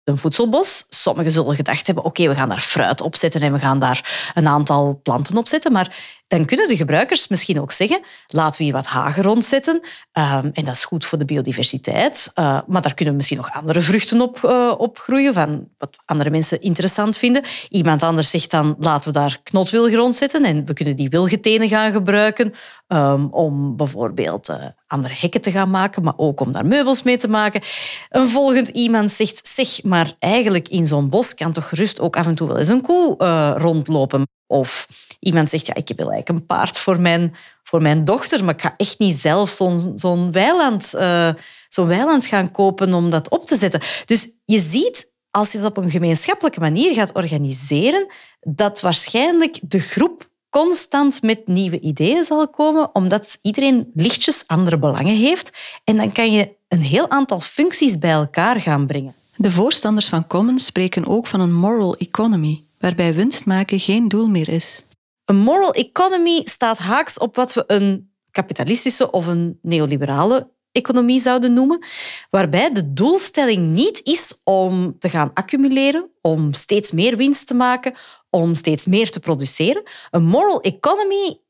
een 0.05 0.19
voedselbos. 0.19 0.87
Sommigen 0.89 1.33
zullen 1.33 1.55
gedacht 1.55 1.87
hebben, 1.87 2.05
oké, 2.05 2.29
we 2.29 2.35
gaan 2.35 2.49
daar 2.49 2.61
fruit 2.61 3.01
op 3.01 3.17
zetten 3.17 3.41
en 3.43 3.53
we 3.53 3.59
gaan 3.59 3.79
daar 3.79 4.31
een 4.35 4.49
aantal 4.49 5.01
planten 5.03 5.37
op 5.37 5.49
zetten. 5.49 5.73
Maar 5.73 6.23
dan 6.27 6.45
kunnen 6.45 6.69
de 6.69 6.77
gebruikers 6.77 7.29
misschien 7.29 7.61
ook 7.61 7.73
zeggen, 7.73 8.01
laten 8.27 8.59
we 8.59 8.65
hier 8.65 8.73
wat 8.73 8.87
hagen 8.87 9.23
rondzetten. 9.23 9.75
Um, 10.13 10.51
en 10.53 10.65
dat 10.65 10.75
is 10.75 10.85
goed 10.85 11.05
voor 11.05 11.19
de 11.19 11.25
biodiversiteit. 11.25 12.31
Uh, 12.35 12.61
maar 12.67 12.83
daar 12.83 12.95
kunnen 12.95 13.15
we 13.15 13.17
misschien 13.17 13.39
nog 13.39 13.53
andere 13.53 13.81
vruchten 13.81 14.21
op, 14.21 14.41
uh, 14.45 14.73
groeien, 14.93 15.35
van 15.35 15.69
wat 15.79 15.97
andere 16.05 16.31
mensen 16.31 16.61
interessant 16.61 17.19
vinden. 17.19 17.43
Iemand 17.69 18.03
anders 18.03 18.31
zegt 18.31 18.51
dan, 18.51 18.77
laten 18.79 19.13
we 19.13 19.19
daar 19.19 19.41
knotwilgrond 19.43 20.17
zetten 20.17 20.45
en 20.45 20.67
we 20.67 20.73
kunnen 20.73 20.97
die 20.97 21.09
wilgetenen 21.09 21.69
gaan 21.69 21.93
gebruiken 21.93 22.55
um, 22.89 23.27
om 23.27 23.77
bijvoorbeeld 23.77 24.49
uh, 24.49 24.57
andere 24.87 25.15
hekken 25.19 25.41
te 25.41 25.51
gaan 25.51 25.71
maken, 25.71 26.03
maar 26.03 26.15
ook 26.17 26.41
om 26.41 26.53
daar 26.53 26.67
meubels 26.67 27.03
mee 27.03 27.17
te 27.17 27.29
maken. 27.29 27.63
Een 28.09 28.29
volgend 28.29 28.69
iemand 28.69 29.13
zegt, 29.13 29.49
zeg, 29.49 29.83
maar 29.83 30.13
eigenlijk 30.19 30.69
in 30.69 30.87
zo'n 30.87 31.09
bos 31.09 31.35
kan 31.35 31.53
toch 31.53 31.69
gerust 31.69 32.01
ook 32.01 32.17
af 32.17 32.27
en 32.27 32.35
toe 32.35 32.49
wel 32.49 32.59
eens 32.59 32.69
een 32.69 32.83
koe 32.83 33.17
rondlopen. 33.59 34.23
Of 34.47 34.87
iemand 35.25 35.51
zegt, 35.51 35.67
ja, 35.67 35.75
ik 35.75 35.89
wil 35.97 36.11
eigenlijk 36.11 36.29
een 36.29 36.47
paard 36.47 36.79
voor 36.79 37.01
mijn, 37.01 37.35
voor 37.63 37.83
mijn 37.83 38.05
dochter, 38.05 38.45
maar 38.45 38.55
ik 38.55 38.61
ga 38.61 38.75
echt 38.77 38.99
niet 38.99 39.17
zelf 39.17 39.51
zo'n 39.95 40.33
weiland, 40.33 40.93
uh, 40.95 41.29
zo'n 41.69 41.87
weiland 41.87 42.27
gaan 42.27 42.51
kopen 42.51 42.95
om 42.95 43.11
dat 43.11 43.29
op 43.29 43.47
te 43.47 43.57
zetten. 43.57 43.81
Dus 44.05 44.29
je 44.45 44.61
ziet, 44.61 45.11
als 45.31 45.53
je 45.53 45.61
dat 45.61 45.77
op 45.77 45.85
een 45.85 45.91
gemeenschappelijke 45.91 46.61
manier 46.61 46.95
gaat 46.95 47.13
organiseren, 47.13 48.07
dat 48.41 48.81
waarschijnlijk 48.81 49.59
de 49.63 49.81
groep 49.81 50.29
constant 50.51 51.23
met 51.23 51.47
nieuwe 51.47 51.81
ideeën 51.81 52.25
zal 52.25 52.49
komen, 52.49 52.95
omdat 52.95 53.39
iedereen 53.43 53.91
lichtjes 53.95 54.45
andere 54.47 54.79
belangen 54.79 55.17
heeft. 55.17 55.53
En 55.85 55.97
dan 55.97 56.13
kan 56.13 56.33
je 56.33 56.55
een 56.69 56.83
heel 56.83 57.11
aantal 57.11 57.41
functies 57.41 57.99
bij 57.99 58.11
elkaar 58.11 58.61
gaan 58.61 58.87
brengen. 58.87 59.15
De 59.37 59.51
voorstanders 59.51 60.09
van 60.09 60.27
Commons 60.27 60.65
spreken 60.65 61.07
ook 61.07 61.27
van 61.27 61.41
een 61.41 61.55
moral 61.55 61.97
economy 61.97 62.65
waarbij 62.79 63.15
winst 63.15 63.45
maken 63.45 63.81
geen 63.81 64.09
doel 64.09 64.29
meer 64.29 64.49
is. 64.49 64.83
Een 65.25 65.37
moral 65.37 65.73
economy 65.73 66.41
staat 66.45 66.79
haaks 66.79 67.19
op 67.19 67.37
wat 67.37 67.55
we 67.55 67.65
een 67.67 68.13
kapitalistische 68.31 69.11
of 69.11 69.27
een 69.27 69.59
neoliberale 69.63 70.53
economie 70.73 71.21
zouden 71.21 71.53
noemen, 71.53 71.85
waarbij 72.31 72.73
de 72.73 72.93
doelstelling 72.93 73.69
niet 73.69 74.01
is 74.03 74.41
om 74.45 74.99
te 74.99 75.09
gaan 75.09 75.31
accumuleren, 75.35 76.11
om 76.21 76.53
steeds 76.53 76.91
meer 76.91 77.17
winst 77.17 77.47
te 77.47 77.55
maken, 77.55 77.95
om 78.31 78.55
steeds 78.55 78.87
meer 78.87 79.11
te 79.11 79.21
produceren. 79.21 79.83
Een 80.11 80.25
moral 80.25 80.61
economy, 80.61 81.41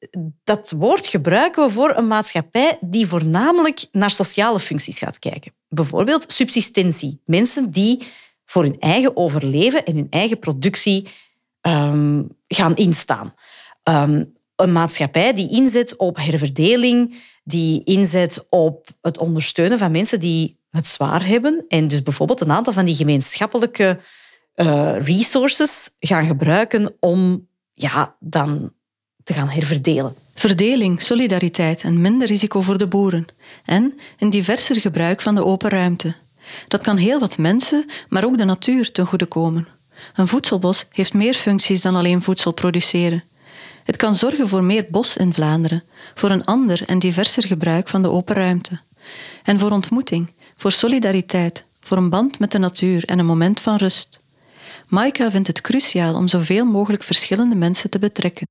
dat 0.44 0.72
woord 0.76 1.06
gebruiken 1.06 1.66
we 1.66 1.72
voor 1.72 1.96
een 1.96 2.06
maatschappij 2.06 2.78
die 2.80 3.06
voornamelijk 3.06 3.86
naar 3.92 4.10
sociale 4.10 4.60
functies 4.60 4.98
gaat 4.98 5.18
kijken. 5.18 5.52
Bijvoorbeeld 5.68 6.32
subsistentie. 6.32 7.20
Mensen 7.24 7.70
die 7.70 8.06
voor 8.44 8.62
hun 8.62 8.80
eigen 8.80 9.16
overleven 9.16 9.84
en 9.84 9.94
hun 9.94 10.10
eigen 10.10 10.38
productie 10.38 11.08
Ehm, 11.64 12.22
gaan 12.48 12.76
instaan. 12.76 13.34
Ehm, 13.84 14.24
een 14.56 14.72
maatschappij 14.72 15.32
die 15.32 15.50
inzet 15.50 15.96
op 15.96 16.16
herverdeling, 16.16 17.22
die 17.44 17.84
inzet 17.84 18.46
op 18.48 18.88
het 19.00 19.18
ondersteunen 19.18 19.78
van 19.78 19.90
mensen 19.90 20.20
die 20.20 20.58
het 20.70 20.86
zwaar 20.86 21.26
hebben 21.26 21.64
en 21.68 21.88
dus 21.88 22.02
bijvoorbeeld 22.02 22.40
een 22.40 22.52
aantal 22.52 22.72
van 22.72 22.84
die 22.84 22.94
gemeenschappelijke 22.94 24.00
uh, 24.56 24.96
resources 25.04 25.90
gaan 26.00 26.26
gebruiken 26.26 26.96
om 27.00 27.48
ja, 27.72 28.16
dan 28.20 28.72
te 29.24 29.32
gaan 29.32 29.48
herverdelen. 29.48 30.14
Verdeling, 30.34 31.02
solidariteit 31.02 31.82
en 31.82 32.00
minder 32.00 32.26
risico 32.26 32.60
voor 32.60 32.78
de 32.78 32.88
boeren. 32.88 33.26
En 33.64 33.98
een 34.18 34.30
diverser 34.30 34.80
gebruik 34.80 35.20
van 35.20 35.34
de 35.34 35.44
open 35.44 35.70
ruimte. 35.70 36.14
Dat 36.68 36.82
kan 36.82 36.96
heel 36.96 37.20
wat 37.20 37.38
mensen, 37.38 37.86
maar 38.08 38.24
ook 38.24 38.38
de 38.38 38.44
natuur 38.44 38.92
ten 38.92 39.06
goede 39.06 39.26
komen. 39.26 39.68
Een 40.14 40.28
voedselbos 40.28 40.86
heeft 40.90 41.14
meer 41.14 41.34
functies 41.34 41.82
dan 41.82 41.94
alleen 41.94 42.22
voedsel 42.22 42.52
produceren. 42.52 43.24
Het 43.84 43.96
kan 43.96 44.14
zorgen 44.14 44.48
voor 44.48 44.64
meer 44.64 44.86
bos 44.90 45.16
in 45.16 45.34
Vlaanderen, 45.34 45.84
voor 46.14 46.30
een 46.30 46.44
ander 46.44 46.82
en 46.86 46.98
diverser 46.98 47.46
gebruik 47.46 47.88
van 47.88 48.02
de 48.02 48.10
open 48.10 48.34
ruimte. 48.34 48.80
En 49.42 49.58
voor 49.58 49.70
ontmoeting, 49.70 50.34
voor 50.54 50.72
solidariteit, 50.72 51.64
voor 51.80 51.96
een 51.96 52.10
band 52.10 52.38
met 52.38 52.50
de 52.50 52.58
natuur 52.58 53.04
en 53.04 53.18
een 53.18 53.26
moment 53.26 53.60
van 53.60 53.76
rust. 53.76 54.22
Maika 54.88 55.30
vindt 55.30 55.46
het 55.46 55.60
cruciaal 55.60 56.14
om 56.14 56.28
zoveel 56.28 56.64
mogelijk 56.64 57.02
verschillende 57.02 57.54
mensen 57.54 57.90
te 57.90 57.98
betrekken. 57.98 58.46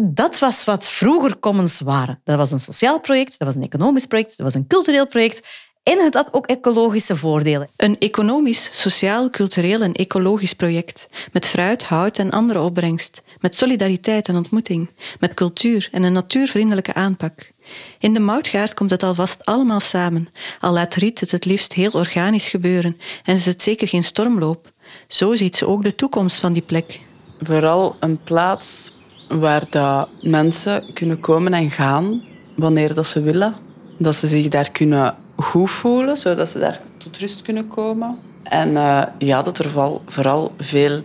Dat 0.00 0.38
was 0.38 0.64
wat 0.64 0.90
vroeger 0.90 1.38
commons 1.38 1.80
waren. 1.80 2.20
Dat 2.24 2.36
was 2.36 2.50
een 2.50 2.60
sociaal 2.60 3.00
project, 3.00 3.38
dat 3.38 3.48
was 3.48 3.56
een 3.56 3.62
economisch 3.62 4.06
project, 4.06 4.36
dat 4.36 4.46
was 4.46 4.54
een 4.54 4.66
cultureel 4.66 5.06
project. 5.06 5.48
En 5.88 6.04
het 6.04 6.14
had 6.14 6.28
ook 6.30 6.46
ecologische 6.46 7.16
voordelen. 7.16 7.68
Een 7.76 7.98
economisch, 7.98 8.68
sociaal, 8.72 9.30
cultureel 9.30 9.80
en 9.80 9.92
ecologisch 9.92 10.52
project. 10.52 11.08
Met 11.32 11.46
fruit, 11.46 11.84
hout 11.84 12.18
en 12.18 12.30
andere 12.30 12.60
opbrengst. 12.60 13.22
Met 13.40 13.56
solidariteit 13.56 14.28
en 14.28 14.36
ontmoeting. 14.36 14.90
Met 15.20 15.34
cultuur 15.34 15.88
en 15.92 16.02
een 16.02 16.12
natuurvriendelijke 16.12 16.94
aanpak. 16.94 17.52
In 17.98 18.14
de 18.14 18.20
moutgaard 18.20 18.74
komt 18.74 18.90
het 18.90 19.02
alvast 19.02 19.44
allemaal 19.44 19.80
samen. 19.80 20.28
Al 20.60 20.72
laat 20.72 20.94
Riet 20.94 21.20
het 21.20 21.30
het 21.30 21.44
liefst 21.44 21.72
heel 21.72 21.90
organisch 21.90 22.48
gebeuren 22.48 22.96
en 23.24 23.34
is 23.34 23.46
het 23.46 23.62
zeker 23.62 23.88
geen 23.88 24.04
stormloop. 24.04 24.72
Zo 25.06 25.34
ziet 25.34 25.56
ze 25.56 25.66
ook 25.66 25.84
de 25.84 25.94
toekomst 25.94 26.40
van 26.40 26.52
die 26.52 26.62
plek. 26.62 27.00
Vooral 27.42 27.96
een 28.00 28.22
plaats 28.24 28.92
waar 29.28 29.66
dat 29.70 30.08
mensen 30.22 30.92
kunnen 30.94 31.20
komen 31.20 31.52
en 31.52 31.70
gaan 31.70 32.22
wanneer 32.56 32.94
dat 32.94 33.06
ze 33.06 33.22
willen. 33.22 33.56
Dat 33.98 34.14
ze 34.14 34.26
zich 34.26 34.48
daar 34.48 34.70
kunnen 34.70 35.16
goed 35.38 35.70
voelen, 35.70 36.16
zodat 36.16 36.48
ze 36.48 36.58
daar 36.58 36.80
tot 36.96 37.18
rust 37.18 37.42
kunnen 37.42 37.68
komen. 37.68 38.18
En 38.42 38.68
uh, 38.70 39.02
ja, 39.18 39.42
dat 39.42 39.58
er 39.58 39.70
vooral, 39.70 40.02
vooral 40.06 40.52
veel 40.58 41.02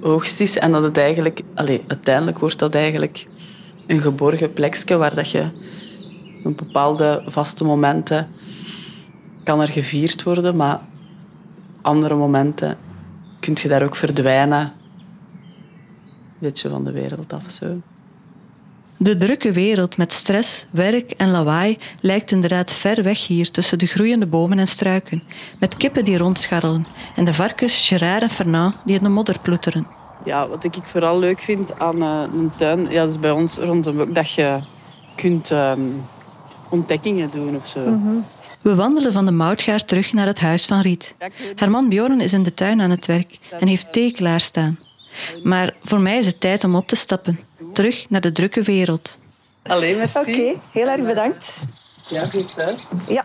oogst 0.00 0.40
is 0.40 0.58
en 0.58 0.72
dat 0.72 0.82
het 0.82 0.98
eigenlijk... 0.98 1.40
Allez, 1.54 1.80
uiteindelijk 1.86 2.38
wordt 2.38 2.58
dat 2.58 2.74
eigenlijk 2.74 3.26
een 3.86 4.00
geborgen 4.00 4.52
plekje 4.52 4.96
waar 4.96 5.14
dat 5.14 5.30
je 5.30 5.44
op 6.44 6.56
bepaalde 6.56 7.22
vaste 7.26 7.64
momenten 7.64 8.28
kan 9.42 9.60
er 9.60 9.68
gevierd 9.68 10.22
worden, 10.22 10.56
maar 10.56 10.80
andere 11.82 12.14
momenten 12.14 12.76
kun 13.40 13.56
je 13.62 13.68
daar 13.68 13.82
ook 13.82 13.96
verdwijnen. 13.96 14.60
Een 14.60 16.38
beetje 16.38 16.68
van 16.68 16.84
de 16.84 16.92
wereld 16.92 17.32
af. 17.32 17.50
Zo. 17.50 17.80
De 18.98 19.16
drukke 19.16 19.52
wereld 19.52 19.96
met 19.96 20.12
stress, 20.12 20.66
werk 20.70 21.10
en 21.10 21.30
lawaai 21.30 21.78
lijkt 22.00 22.30
inderdaad 22.30 22.72
ver 22.72 23.02
weg 23.02 23.26
hier 23.26 23.50
tussen 23.50 23.78
de 23.78 23.86
groeiende 23.86 24.26
bomen 24.26 24.58
en 24.58 24.68
struiken, 24.68 25.22
met 25.58 25.76
kippen 25.76 26.04
die 26.04 26.18
rondscharrelen 26.18 26.86
en 27.16 27.24
de 27.24 27.34
varkens 27.34 27.88
Gerard 27.88 28.22
en 28.22 28.30
Fernand 28.30 28.74
die 28.84 28.96
in 28.96 29.02
de 29.02 29.08
modder 29.08 29.38
ploeteren. 29.38 29.86
Ja, 30.24 30.48
wat 30.48 30.64
ik 30.64 30.74
vooral 30.82 31.18
leuk 31.18 31.40
vind 31.40 31.78
aan 31.78 32.02
uh, 32.02 32.22
een 32.34 32.50
tuin, 32.58 32.90
ja, 32.90 33.02
dat 33.02 33.12
is 33.12 33.20
bij 33.20 33.30
ons 33.30 33.56
rondom 33.56 34.00
ook 34.00 34.14
dat 34.14 34.30
je 34.30 34.58
kunt 35.14 35.50
um, 35.50 36.02
ontdekkingen 36.70 37.30
doen 37.32 37.56
of 37.56 37.66
zo. 37.66 37.80
Mm 37.80 38.02
-hmm. 38.02 38.24
We 38.62 38.74
wandelen 38.74 39.12
van 39.12 39.26
de 39.26 39.32
moutgaard 39.32 39.88
terug 39.88 40.12
naar 40.12 40.26
het 40.26 40.40
huis 40.40 40.66
van 40.66 40.80
Riet. 40.80 41.14
Haar 41.54 41.70
man 41.70 41.88
Bjorn 41.88 42.20
is 42.20 42.32
in 42.32 42.42
de 42.42 42.54
tuin 42.54 42.80
aan 42.80 42.90
het 42.90 43.06
werk 43.06 43.38
en 43.50 43.66
heeft 43.66 43.92
thee 43.92 44.12
klaarstaan. 44.12 44.78
Maar 45.42 45.74
voor 45.82 46.00
mij 46.00 46.18
is 46.18 46.26
het 46.26 46.40
tijd 46.40 46.64
om 46.64 46.74
op 46.74 46.86
te 46.86 46.96
stappen. 46.96 47.40
Terug 47.72 48.06
naar 48.08 48.20
de 48.20 48.32
drukke 48.32 48.62
wereld. 48.62 49.18
Alleen 49.62 49.96
merci. 49.96 50.18
Oké, 50.18 50.30
okay, 50.30 50.60
heel 50.70 50.88
erg 50.88 51.04
bedankt. 51.04 51.54
Ja, 52.08 52.26
goed 52.26 52.54
thuis. 52.54 52.86
Ja. 53.08 53.24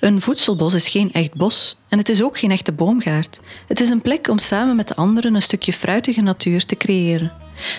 Een 0.00 0.20
voedselbos 0.20 0.74
is 0.74 0.88
geen 0.88 1.12
echt 1.12 1.34
bos 1.34 1.76
en 1.88 1.98
het 1.98 2.08
is 2.08 2.22
ook 2.22 2.38
geen 2.38 2.50
echte 2.50 2.72
boomgaard. 2.72 3.40
Het 3.66 3.80
is 3.80 3.90
een 3.90 4.02
plek 4.02 4.28
om 4.28 4.38
samen 4.38 4.76
met 4.76 4.88
de 4.88 4.96
anderen 4.96 5.34
een 5.34 5.42
stukje 5.42 5.72
fruitige 5.72 6.20
natuur 6.20 6.64
te 6.64 6.76
creëren. 6.76 7.32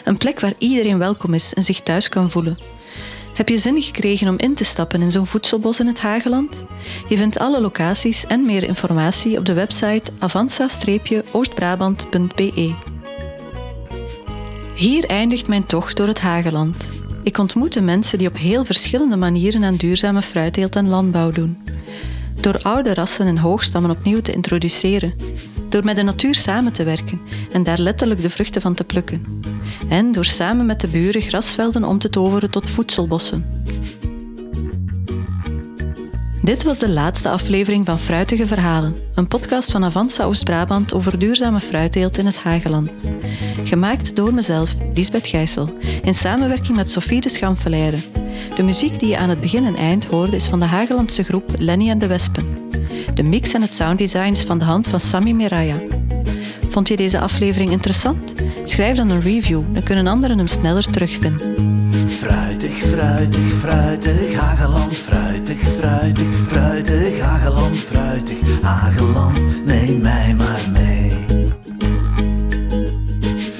Een 0.03 0.17
plek 0.17 0.39
waar 0.39 0.53
iedereen 0.57 0.97
welkom 0.97 1.33
is 1.33 1.53
en 1.53 1.63
zich 1.63 1.79
thuis 1.81 2.09
kan 2.09 2.29
voelen. 2.29 2.59
Heb 3.33 3.49
je 3.49 3.57
zin 3.57 3.81
gekregen 3.81 4.27
om 4.27 4.37
in 4.37 4.55
te 4.55 4.63
stappen 4.63 5.01
in 5.01 5.11
zo'n 5.11 5.25
voedselbos 5.25 5.79
in 5.79 5.87
het 5.87 5.99
Hageland? 5.99 6.65
Je 7.07 7.17
vindt 7.17 7.39
alle 7.39 7.61
locaties 7.61 8.25
en 8.25 8.45
meer 8.45 8.63
informatie 8.63 9.37
op 9.37 9.45
de 9.45 9.53
website 9.53 10.11
avanza-oostbrabant.be. 10.19 12.73
Hier 14.75 15.05
eindigt 15.05 15.47
mijn 15.47 15.65
tocht 15.65 15.97
door 15.97 16.07
het 16.07 16.19
Hageland. 16.19 16.89
Ik 17.23 17.37
ontmoette 17.37 17.81
mensen 17.81 18.17
die 18.17 18.27
op 18.27 18.37
heel 18.37 18.65
verschillende 18.65 19.17
manieren 19.17 19.63
aan 19.63 19.75
duurzame 19.75 20.21
fruitteelt 20.21 20.75
en 20.75 20.89
landbouw 20.89 21.31
doen. 21.31 21.63
Door 22.41 22.59
oude 22.61 22.93
rassen 22.93 23.27
en 23.27 23.37
hoogstammen 23.37 23.91
opnieuw 23.91 24.21
te 24.21 24.31
introduceren, 24.31 25.13
door 25.73 25.83
met 25.83 25.95
de 25.95 26.03
natuur 26.03 26.36
samen 26.36 26.73
te 26.73 26.83
werken 26.83 27.21
en 27.51 27.63
daar 27.63 27.77
letterlijk 27.77 28.21
de 28.21 28.29
vruchten 28.29 28.62
van 28.62 28.73
te 28.73 28.83
plukken. 28.83 29.25
En 29.89 30.12
door 30.12 30.25
samen 30.25 30.65
met 30.65 30.81
de 30.81 30.88
buren 30.88 31.21
grasvelden 31.21 31.83
om 31.83 31.97
te 31.97 32.09
toveren 32.09 32.49
tot 32.49 32.69
voedselbossen. 32.69 33.45
Dit 36.41 36.63
was 36.63 36.79
de 36.79 36.89
laatste 36.89 37.29
aflevering 37.29 37.86
van 37.86 37.99
Fruitige 37.99 38.47
Verhalen, 38.47 38.95
een 39.13 39.27
podcast 39.27 39.71
van 39.71 39.83
Avanza 39.83 40.23
Oost-Brabant 40.23 40.93
over 40.93 41.19
duurzame 41.19 41.59
fruitteelt 41.59 42.17
in 42.17 42.25
het 42.25 42.38
Hageland. 42.38 42.91
Gemaakt 43.63 44.15
door 44.15 44.33
mezelf, 44.33 44.75
Lisbeth 44.93 45.27
Gijssel, 45.27 45.69
in 46.01 46.13
samenwerking 46.13 46.77
met 46.77 46.91
Sophie 46.91 47.21
de 47.21 47.29
Schamfeleire. 47.29 47.97
De 48.55 48.63
muziek 48.63 48.99
die 48.99 49.09
je 49.09 49.17
aan 49.17 49.29
het 49.29 49.39
begin 49.39 49.65
en 49.65 49.75
eind 49.75 50.05
hoorde 50.05 50.36
is 50.36 50.45
van 50.45 50.59
de 50.59 50.65
Hagelandse 50.65 51.23
groep 51.23 51.55
Lenny 51.57 51.89
en 51.89 51.99
de 51.99 52.07
Wespen. 52.07 52.72
De 53.13 53.23
mix 53.23 53.53
en 53.53 53.61
het 53.61 53.73
sounddesign 53.73 54.31
is 54.31 54.43
van 54.43 54.57
de 54.57 54.65
hand 54.65 54.87
van 54.87 54.99
Sami 54.99 55.33
Miraya. 55.33 55.75
Vond 56.69 56.87
je 56.87 56.95
deze 56.95 57.19
aflevering 57.19 57.69
interessant? 57.69 58.33
Schrijf 58.63 58.97
dan 58.97 59.09
een 59.09 59.21
review, 59.21 59.63
dan 59.73 59.83
kunnen 59.83 60.07
anderen 60.07 60.37
hem 60.37 60.47
sneller 60.47 60.91
terugvinden. 60.91 61.55
Fruitig, 62.07 62.71
fruitig, 62.71 63.53
fruitig, 63.53 64.33
Hageland, 64.33 64.93
fruitig, 64.93 65.57
fruitig, 65.77 66.27
fruitig, 66.47 67.19
Hageland, 67.19 67.77
fruitig, 67.77 68.61
Hageland, 68.61 69.65
neem 69.65 70.01
mij 70.01 70.35
maar 70.37 70.69
mee. 70.71 71.25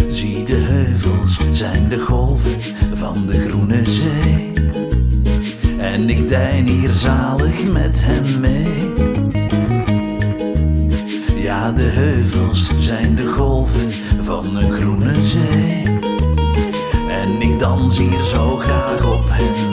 Zie 0.10 0.43
de 0.43 0.56
heuvels, 0.56 1.38
zijn 1.49 1.89
de 1.89 1.99
golven 1.99 2.62
van 2.93 3.25
de 3.25 3.39
groene 3.47 3.84
zee. 3.89 4.51
En 5.77 6.10
ik 6.10 6.29
dein 6.29 6.67
hier 6.67 6.93
zalig 6.93 7.63
met 7.71 8.01
hen 8.03 8.39
mee. 8.39 8.92
Heuvels 11.93 12.69
zijn 12.77 13.15
de 13.15 13.27
golven 13.27 13.91
van 14.19 14.56
een 14.56 14.71
groene 14.71 15.23
zee. 15.23 15.99
En 17.08 17.41
ik 17.41 17.60
dans 17.60 17.97
hier 17.97 18.23
zo 18.23 18.56
graag 18.58 19.06
op 19.13 19.25
hen 19.27 19.72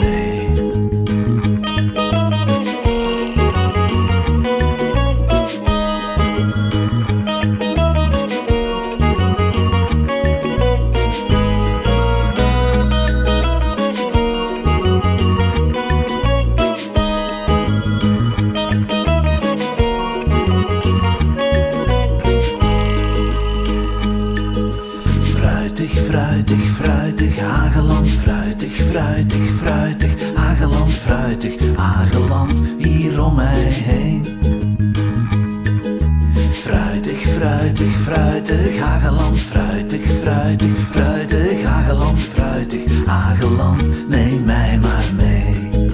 fruitig, 40.30 40.78
fruitig, 40.78 41.64
Hageland, 41.64 42.18
fruitig, 42.18 43.06
Hageland, 43.06 44.08
neem 44.08 44.44
mij 44.44 44.78
maar 44.78 45.04
mee. 45.16 45.90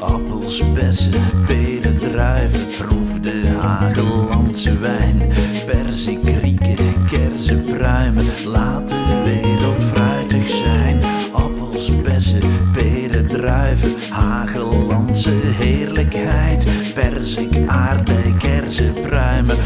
Appels, 0.00 0.72
bessen, 0.72 1.12
peren, 1.46 1.98
druiven, 1.98 2.66
proef 2.78 3.20
de 3.20 3.56
Hagelandse 3.60 4.78
wijn. 4.78 5.22
Perzik, 5.66 6.28
rieken, 6.42 7.06
kersen, 7.10 7.62
pruimen, 7.62 8.24
laat 8.44 8.88
de 8.88 9.22
wereld 9.24 9.84
fruitig 9.84 10.48
zijn. 10.48 11.00
Appels, 11.32 12.00
bessen, 12.02 12.40
peren, 12.72 13.26
druiven, 13.26 13.94
Hagelandse 14.10 15.34
heerlijkheid. 15.42 16.66
Perzik, 16.94 17.56
aardbei, 17.66 18.34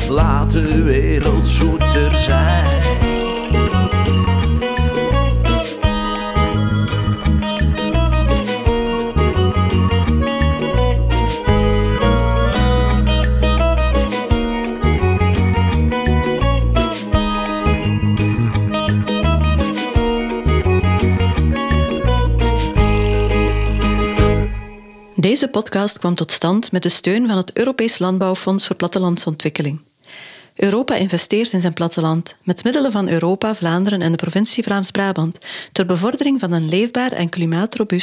laat 0.08 0.52
de 0.52 0.82
wereld 0.82 1.46
zoeter 1.46 2.16
zijn. 2.16 3.09
Deze 25.40 25.52
podcast 25.52 25.98
kwam 25.98 26.14
tot 26.14 26.32
stand 26.32 26.72
met 26.72 26.82
de 26.82 26.88
steun 26.88 27.26
van 27.26 27.36
het 27.36 27.52
Europees 27.52 27.98
Landbouwfonds 27.98 28.66
voor 28.66 28.76
Plattelandsontwikkeling. 28.76 29.80
Europa 30.54 30.94
investeert 30.94 31.52
in 31.52 31.60
zijn 31.60 31.72
platteland 31.72 32.36
met 32.42 32.64
middelen 32.64 32.92
van 32.92 33.08
Europa, 33.08 33.54
Vlaanderen 33.54 34.02
en 34.02 34.10
de 34.10 34.16
provincie 34.16 34.62
Vlaams-Brabant 34.62 35.38
ter 35.72 35.86
bevordering 35.86 36.40
van 36.40 36.52
een 36.52 36.68
leefbaar 36.68 37.12
en 37.12 37.28
klimaatrobuust 37.28 37.90